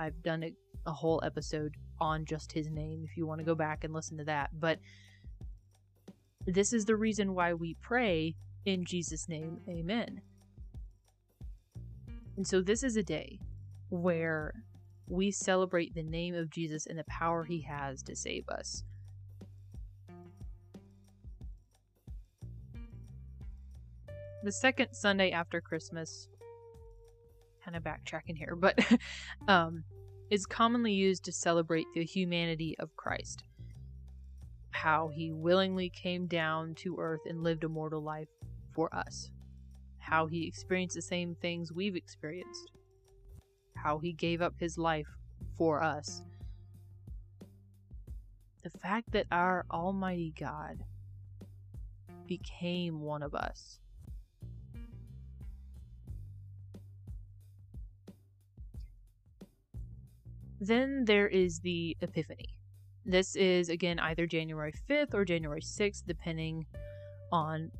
I've 0.00 0.20
done 0.22 0.42
a, 0.42 0.52
a 0.86 0.92
whole 0.92 1.22
episode 1.24 1.76
on 2.00 2.24
just 2.24 2.50
his 2.50 2.68
name 2.68 3.04
if 3.04 3.16
you 3.16 3.26
want 3.26 3.38
to 3.38 3.44
go 3.44 3.54
back 3.54 3.84
and 3.84 3.94
listen 3.94 4.18
to 4.18 4.24
that. 4.24 4.50
But 4.58 4.80
this 6.46 6.72
is 6.72 6.84
the 6.84 6.96
reason 6.96 7.34
why 7.34 7.54
we 7.54 7.74
pray 7.74 8.34
in 8.64 8.84
Jesus' 8.84 9.28
name, 9.28 9.60
amen. 9.68 10.22
And 12.40 12.46
so 12.46 12.62
this 12.62 12.82
is 12.82 12.96
a 12.96 13.02
day 13.02 13.38
where 13.90 14.54
we 15.06 15.30
celebrate 15.30 15.94
the 15.94 16.02
name 16.02 16.34
of 16.34 16.48
Jesus 16.48 16.86
and 16.86 16.98
the 16.98 17.04
power 17.04 17.44
he 17.44 17.60
has 17.60 18.02
to 18.04 18.16
save 18.16 18.48
us. 18.48 18.82
The 24.42 24.52
second 24.52 24.94
Sunday 24.94 25.32
after 25.32 25.60
Christmas, 25.60 26.28
kind 27.62 27.76
of 27.76 27.82
backtracking 27.82 28.38
here, 28.38 28.56
but 28.56 28.78
um, 29.46 29.84
is 30.30 30.46
commonly 30.46 30.94
used 30.94 31.24
to 31.26 31.32
celebrate 31.32 31.88
the 31.94 32.04
humanity 32.04 32.74
of 32.78 32.96
Christ. 32.96 33.44
How 34.70 35.08
he 35.08 35.30
willingly 35.30 35.90
came 35.90 36.26
down 36.26 36.74
to 36.76 36.96
earth 36.98 37.20
and 37.26 37.42
lived 37.42 37.64
a 37.64 37.68
mortal 37.68 38.02
life 38.02 38.28
for 38.72 38.88
us. 38.94 39.30
How 40.00 40.26
he 40.26 40.46
experienced 40.46 40.96
the 40.96 41.02
same 41.02 41.34
things 41.36 41.72
we've 41.72 41.96
experienced. 41.96 42.72
How 43.76 43.98
he 43.98 44.12
gave 44.12 44.42
up 44.42 44.54
his 44.58 44.76
life 44.76 45.08
for 45.56 45.82
us. 45.82 46.22
The 48.62 48.70
fact 48.70 49.12
that 49.12 49.26
our 49.30 49.64
Almighty 49.70 50.34
God 50.38 50.84
became 52.26 53.00
one 53.00 53.22
of 53.22 53.34
us 53.34 53.80
Then 60.60 61.06
there 61.06 61.26
is 61.26 61.60
the 61.60 61.96
Epiphany. 62.02 62.54
This 63.06 63.34
is 63.34 63.70
again 63.70 63.98
either 63.98 64.26
January 64.26 64.74
5th 64.88 65.14
or 65.14 65.24
January 65.24 65.62
6th, 65.62 66.04
depending 66.06 66.66
on 67.32 67.70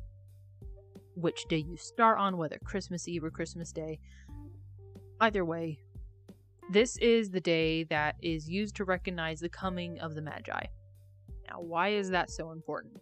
which 1.15 1.45
day 1.45 1.57
you 1.57 1.77
start 1.77 2.19
on, 2.19 2.37
whether 2.37 2.57
Christmas 2.63 3.07
Eve 3.07 3.23
or 3.23 3.31
Christmas 3.31 3.71
Day. 3.71 3.99
Either 5.19 5.45
way, 5.45 5.79
this 6.69 6.97
is 6.97 7.29
the 7.29 7.41
day 7.41 7.83
that 7.85 8.15
is 8.21 8.49
used 8.49 8.75
to 8.77 8.85
recognize 8.85 9.39
the 9.39 9.49
coming 9.49 9.99
of 9.99 10.15
the 10.15 10.21
Magi. 10.21 10.63
Now, 11.49 11.59
why 11.59 11.89
is 11.89 12.09
that 12.11 12.31
so 12.31 12.51
important? 12.51 13.01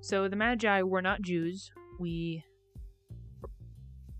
So, 0.00 0.28
the 0.28 0.36
Magi 0.36 0.82
were 0.82 1.02
not 1.02 1.22
Jews. 1.22 1.72
We 1.98 2.44
are 3.42 3.50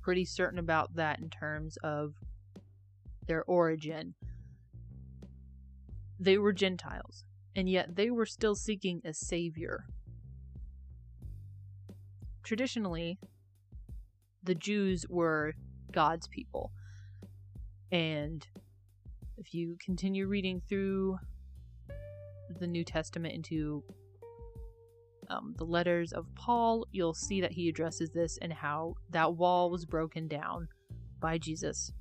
pretty 0.03 0.24
certain 0.24 0.59
about 0.59 0.96
that 0.96 1.20
in 1.20 1.31
terms 1.31 1.77
of 1.79 2.14
their 3.27 3.44
origin. 3.44 4.14
They 6.18 6.37
were 6.37 6.53
Gentiles, 6.53 7.24
and 7.55 7.68
yet 7.68 7.94
they 7.94 8.11
were 8.11 8.27
still 8.27 8.57
seeking 8.57 9.01
a 9.05 9.14
savior. 9.14 9.85
Traditionally, 12.49 13.19
the 14.43 14.55
Jews 14.55 15.05
were 15.11 15.53
God's 15.93 16.27
people. 16.29 16.73
And 17.93 18.47
if 19.37 19.53
you 19.53 19.77
continue 19.85 20.27
reading 20.27 20.63
through 20.67 21.19
the 22.59 22.67
New 22.67 22.85
Testament 22.85 23.35
into 23.35 23.85
um, 25.29 25.55
the 25.59 25.65
letters 25.65 26.15
of 26.15 26.27
Paul, 26.37 26.87
you'll 26.91 27.13
see 27.13 27.43
that 27.43 27.53
he 27.53 27.69
addresses 27.69 28.13
this 28.15 28.39
and 28.41 28.51
how 28.51 28.95
that 29.11 29.35
wall 29.35 29.71
was 29.71 29.85
broken 29.85 30.27
down 30.27 30.69
by 31.21 31.37
Jesus 31.37 31.93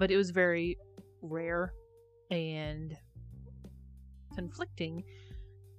but 0.00 0.10
it 0.10 0.16
was 0.16 0.30
very 0.30 0.78
rare 1.20 1.74
and 2.30 2.96
conflicting 4.34 5.04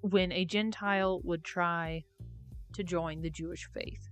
when 0.02 0.32
a 0.32 0.46
Gentile 0.46 1.22
would 1.24 1.44
try 1.44 2.04
to 2.74 2.84
join 2.84 3.22
the 3.22 3.30
Jewish 3.30 3.70
faith. 3.74 4.10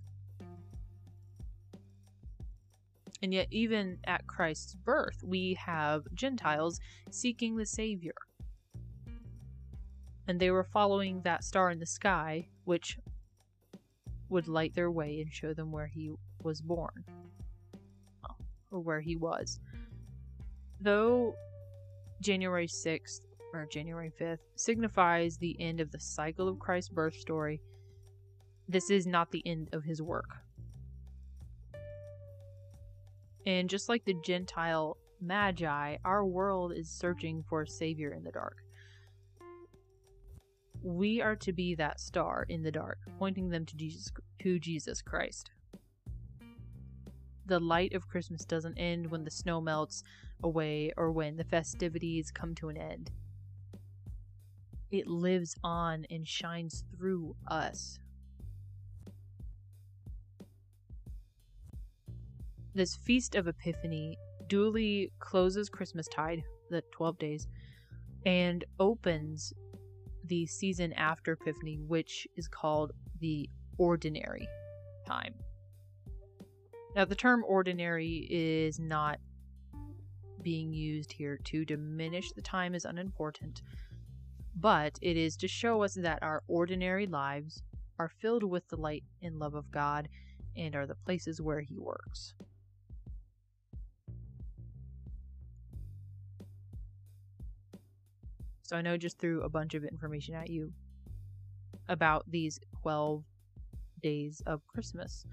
And 3.21 3.33
yet, 3.33 3.47
even 3.51 3.97
at 4.05 4.27
Christ's 4.27 4.75
birth, 4.75 5.23
we 5.23 5.55
have 5.55 6.03
Gentiles 6.13 6.79
seeking 7.11 7.57
the 7.57 7.65
Savior. 7.65 8.13
And 10.27 10.39
they 10.39 10.51
were 10.51 10.63
following 10.63 11.21
that 11.23 11.43
star 11.43 11.69
in 11.69 11.79
the 11.79 11.85
sky, 11.85 12.47
which 12.63 12.97
would 14.29 14.47
light 14.47 14.73
their 14.73 14.91
way 14.91 15.19
and 15.19 15.33
show 15.33 15.53
them 15.53 15.71
where 15.71 15.87
he 15.87 16.11
was 16.43 16.61
born, 16.61 17.03
or 18.71 18.79
where 18.79 19.01
he 19.01 19.15
was. 19.15 19.59
Though 20.79 21.35
January 22.21 22.67
6th 22.67 23.21
or 23.53 23.65
January 23.65 24.13
5th 24.21 24.39
signifies 24.55 25.37
the 25.37 25.59
end 25.59 25.81
of 25.81 25.91
the 25.91 25.99
cycle 25.99 26.47
of 26.47 26.59
Christ's 26.59 26.89
birth 26.89 27.15
story, 27.15 27.59
this 28.69 28.91
is 28.91 29.07
not 29.07 29.31
the 29.31 29.41
end 29.47 29.69
of 29.73 29.83
his 29.83 29.99
work. 29.99 30.37
And 33.45 33.67
just 33.67 33.89
like 33.89 34.05
the 34.05 34.13
Gentile 34.23 34.95
Magi, 35.19 35.97
our 36.05 36.23
world 36.23 36.71
is 36.71 36.87
searching 36.87 37.43
for 37.49 37.63
a 37.63 37.67
savior 37.67 38.11
in 38.11 38.23
the 38.23 38.31
dark. 38.31 38.57
We 40.83 41.19
are 41.19 41.35
to 41.37 41.51
be 41.51 41.73
that 41.75 41.99
star 41.99 42.45
in 42.47 42.61
the 42.61 42.71
dark, 42.71 42.99
pointing 43.17 43.49
them 43.49 43.65
to 43.65 43.75
Jesus 43.75 44.11
to 44.41 44.59
Jesus 44.59 45.01
Christ. 45.01 45.49
The 47.47 47.59
light 47.59 47.93
of 47.93 48.07
Christmas 48.07 48.45
doesn't 48.45 48.77
end 48.77 49.09
when 49.09 49.23
the 49.23 49.31
snow 49.31 49.59
melts 49.59 50.03
away 50.43 50.93
or 50.95 51.11
when 51.11 51.35
the 51.35 51.43
festivities 51.43 52.29
come 52.29 52.53
to 52.55 52.69
an 52.69 52.77
end. 52.77 53.09
It 54.91 55.07
lives 55.07 55.55
on 55.63 56.05
and 56.11 56.27
shines 56.27 56.83
through 56.95 57.35
us. 57.47 57.99
This 62.75 62.95
Feast 62.97 63.33
of 63.33 63.47
Epiphany 63.47 64.19
duly 64.47 65.11
closes 65.17 65.69
Christmastide, 65.69 66.43
the 66.69 66.83
12 66.91 67.17
days, 67.17 67.47
and 68.27 68.63
opens 68.79 69.53
the 70.25 70.45
season 70.45 70.93
after 70.93 71.31
Epiphany, 71.33 71.79
which 71.87 72.27
is 72.37 72.47
called 72.47 72.91
the 73.19 73.49
ordinary 73.79 74.47
time. 75.07 75.33
Now, 76.95 77.05
the 77.05 77.15
term 77.15 77.43
ordinary 77.47 78.27
is 78.29 78.79
not 78.79 79.19
being 80.43 80.71
used 80.71 81.11
here 81.11 81.39
to 81.45 81.65
diminish 81.65 82.31
the 82.31 82.41
time 82.41 82.75
is 82.75 82.85
unimportant, 82.85 83.63
but 84.55 84.97
it 85.01 85.17
is 85.17 85.35
to 85.37 85.47
show 85.47 85.81
us 85.81 85.95
that 85.95 86.21
our 86.21 86.43
ordinary 86.47 87.07
lives 87.07 87.63
are 87.97 88.09
filled 88.09 88.43
with 88.43 88.67
the 88.69 88.77
light 88.77 89.03
and 89.23 89.39
love 89.39 89.55
of 89.55 89.71
God 89.71 90.07
and 90.55 90.75
are 90.75 90.85
the 90.85 90.95
places 90.95 91.41
where 91.41 91.61
He 91.61 91.79
works. 91.79 92.35
So 98.69 98.75
I 98.75 98.83
know 98.83 98.97
just 98.97 99.17
threw 99.17 99.41
a 99.41 99.49
bunch 99.49 99.73
of 99.73 99.83
information 99.83 100.35
at 100.35 100.47
you 100.47 100.71
about 101.87 102.23
these 102.29 102.59
12 102.83 103.23
days 104.03 104.43
of 104.45 104.61
Christmas. 104.67 105.25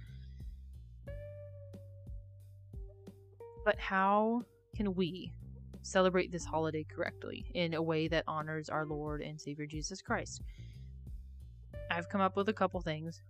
But 3.62 3.78
how 3.78 4.40
can 4.74 4.94
we 4.94 5.34
celebrate 5.82 6.32
this 6.32 6.46
holiday 6.46 6.82
correctly 6.82 7.44
in 7.52 7.74
a 7.74 7.82
way 7.82 8.08
that 8.08 8.24
honors 8.26 8.70
our 8.70 8.86
Lord 8.86 9.20
and 9.20 9.38
Savior 9.38 9.66
Jesus 9.66 10.00
Christ? 10.00 10.40
I've 11.90 12.08
come 12.08 12.22
up 12.22 12.38
with 12.38 12.48
a 12.48 12.54
couple 12.54 12.80
things. 12.80 13.20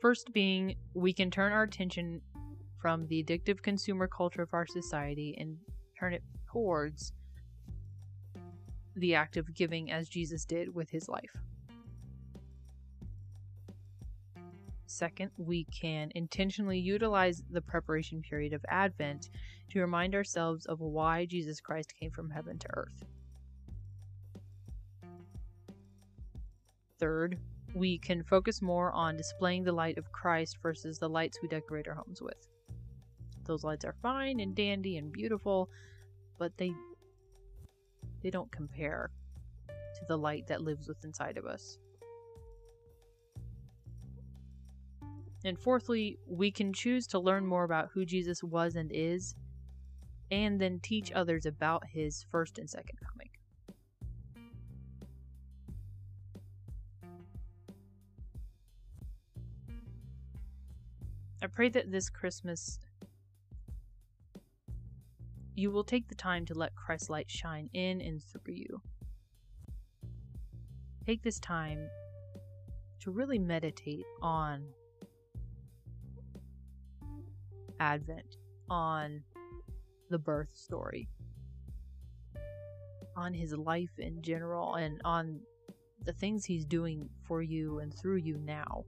First, 0.00 0.32
being 0.32 0.76
we 0.94 1.12
can 1.12 1.30
turn 1.30 1.52
our 1.52 1.64
attention 1.64 2.22
from 2.80 3.06
the 3.08 3.22
addictive 3.22 3.60
consumer 3.60 4.08
culture 4.08 4.40
of 4.40 4.54
our 4.54 4.66
society 4.66 5.36
and 5.38 5.58
turn 6.00 6.14
it 6.14 6.22
towards 6.50 7.12
the 8.96 9.14
act 9.14 9.36
of 9.36 9.54
giving 9.54 9.90
as 9.90 10.08
Jesus 10.08 10.44
did 10.44 10.74
with 10.74 10.90
his 10.90 11.08
life. 11.08 11.36
Second, 14.86 15.30
we 15.36 15.64
can 15.64 16.12
intentionally 16.14 16.78
utilize 16.78 17.42
the 17.50 17.60
preparation 17.60 18.22
period 18.22 18.52
of 18.52 18.64
Advent 18.68 19.30
to 19.70 19.80
remind 19.80 20.14
ourselves 20.14 20.66
of 20.66 20.80
why 20.80 21.24
Jesus 21.26 21.60
Christ 21.60 21.92
came 21.98 22.12
from 22.12 22.30
heaven 22.30 22.58
to 22.58 22.68
earth. 22.74 23.04
Third, 27.00 27.38
we 27.74 27.98
can 27.98 28.22
focus 28.22 28.62
more 28.62 28.92
on 28.92 29.16
displaying 29.16 29.64
the 29.64 29.72
light 29.72 29.98
of 29.98 30.12
Christ 30.12 30.58
versus 30.62 30.98
the 30.98 31.08
lights 31.08 31.40
we 31.42 31.48
decorate 31.48 31.88
our 31.88 31.94
homes 31.94 32.22
with. 32.22 32.48
Those 33.46 33.64
lights 33.64 33.84
are 33.84 33.96
fine 34.00 34.38
and 34.38 34.54
dandy 34.54 34.96
and 34.96 35.10
beautiful, 35.10 35.68
but 36.38 36.56
they 36.56 36.72
they 38.24 38.30
don't 38.30 38.50
compare 38.50 39.10
to 39.68 40.00
the 40.08 40.16
light 40.16 40.46
that 40.46 40.62
lives 40.62 40.88
within 40.88 41.10
inside 41.10 41.36
of 41.36 41.44
us. 41.44 41.78
And 45.44 45.58
fourthly, 45.58 46.18
we 46.26 46.50
can 46.50 46.72
choose 46.72 47.06
to 47.08 47.18
learn 47.18 47.46
more 47.46 47.64
about 47.64 47.90
who 47.92 48.06
Jesus 48.06 48.42
was 48.42 48.76
and 48.76 48.90
is, 48.90 49.34
and 50.30 50.58
then 50.58 50.80
teach 50.80 51.12
others 51.12 51.44
about 51.44 51.82
his 51.86 52.24
first 52.30 52.58
and 52.58 52.68
second 52.68 52.98
coming. 52.98 53.28
I 61.42 61.46
pray 61.46 61.68
that 61.68 61.92
this 61.92 62.08
Christmas 62.08 62.78
you 65.54 65.70
will 65.70 65.84
take 65.84 66.08
the 66.08 66.14
time 66.14 66.44
to 66.46 66.54
let 66.54 66.74
Christ's 66.74 67.10
light 67.10 67.30
shine 67.30 67.70
in 67.72 68.00
and 68.00 68.22
through 68.22 68.54
you. 68.54 68.82
Take 71.06 71.22
this 71.22 71.38
time 71.38 71.88
to 73.00 73.10
really 73.10 73.38
meditate 73.38 74.06
on 74.22 74.64
Advent, 77.78 78.36
on 78.70 79.22
the 80.10 80.18
birth 80.18 80.56
story, 80.56 81.08
on 83.16 83.34
his 83.34 83.52
life 83.52 83.98
in 83.98 84.22
general, 84.22 84.74
and 84.74 85.00
on 85.04 85.40
the 86.04 86.12
things 86.12 86.44
he's 86.44 86.64
doing 86.64 87.08
for 87.22 87.42
you 87.42 87.78
and 87.78 87.92
through 87.94 88.16
you 88.16 88.38
now. 88.38 88.84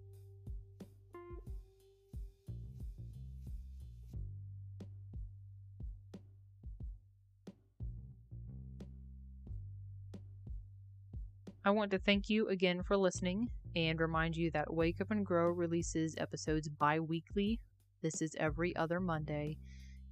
I 11.66 11.70
want 11.70 11.90
to 11.90 11.98
thank 11.98 12.30
you 12.30 12.46
again 12.46 12.84
for 12.84 12.96
listening 12.96 13.48
and 13.74 13.98
remind 13.98 14.36
you 14.36 14.52
that 14.52 14.72
Wake 14.72 15.00
Up 15.00 15.10
and 15.10 15.26
Grow 15.26 15.48
releases 15.48 16.14
episodes 16.16 16.68
bi 16.68 17.00
weekly. 17.00 17.58
This 18.04 18.22
is 18.22 18.36
every 18.38 18.76
other 18.76 19.00
Monday. 19.00 19.58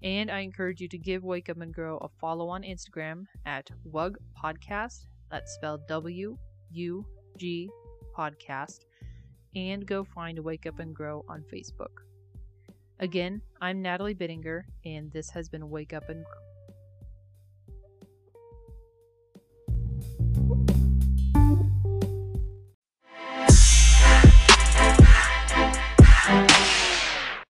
And 0.02 0.32
I 0.32 0.40
encourage 0.40 0.80
you 0.80 0.88
to 0.88 0.98
give 0.98 1.22
Wake 1.22 1.48
Up 1.48 1.60
and 1.60 1.72
Grow 1.72 1.98
a 1.98 2.08
follow 2.20 2.48
on 2.48 2.64
Instagram 2.64 3.26
at 3.46 3.70
WUG 3.84 4.18
Podcast. 4.36 5.06
That's 5.30 5.54
spelled 5.54 5.86
W 5.86 6.36
U 6.72 7.06
G 7.38 7.70
Podcast. 8.18 8.80
And 9.54 9.86
go 9.86 10.02
find 10.02 10.40
Wake 10.40 10.66
Up 10.66 10.80
and 10.80 10.92
Grow 10.92 11.24
on 11.28 11.44
Facebook. 11.52 12.02
Again, 12.98 13.40
I'm 13.60 13.80
Natalie 13.80 14.16
Bittinger, 14.16 14.62
and 14.84 15.12
this 15.12 15.30
has 15.30 15.48
been 15.48 15.70
Wake 15.70 15.92
Up 15.92 16.08
and 16.08 16.24
Grow. 16.24 16.53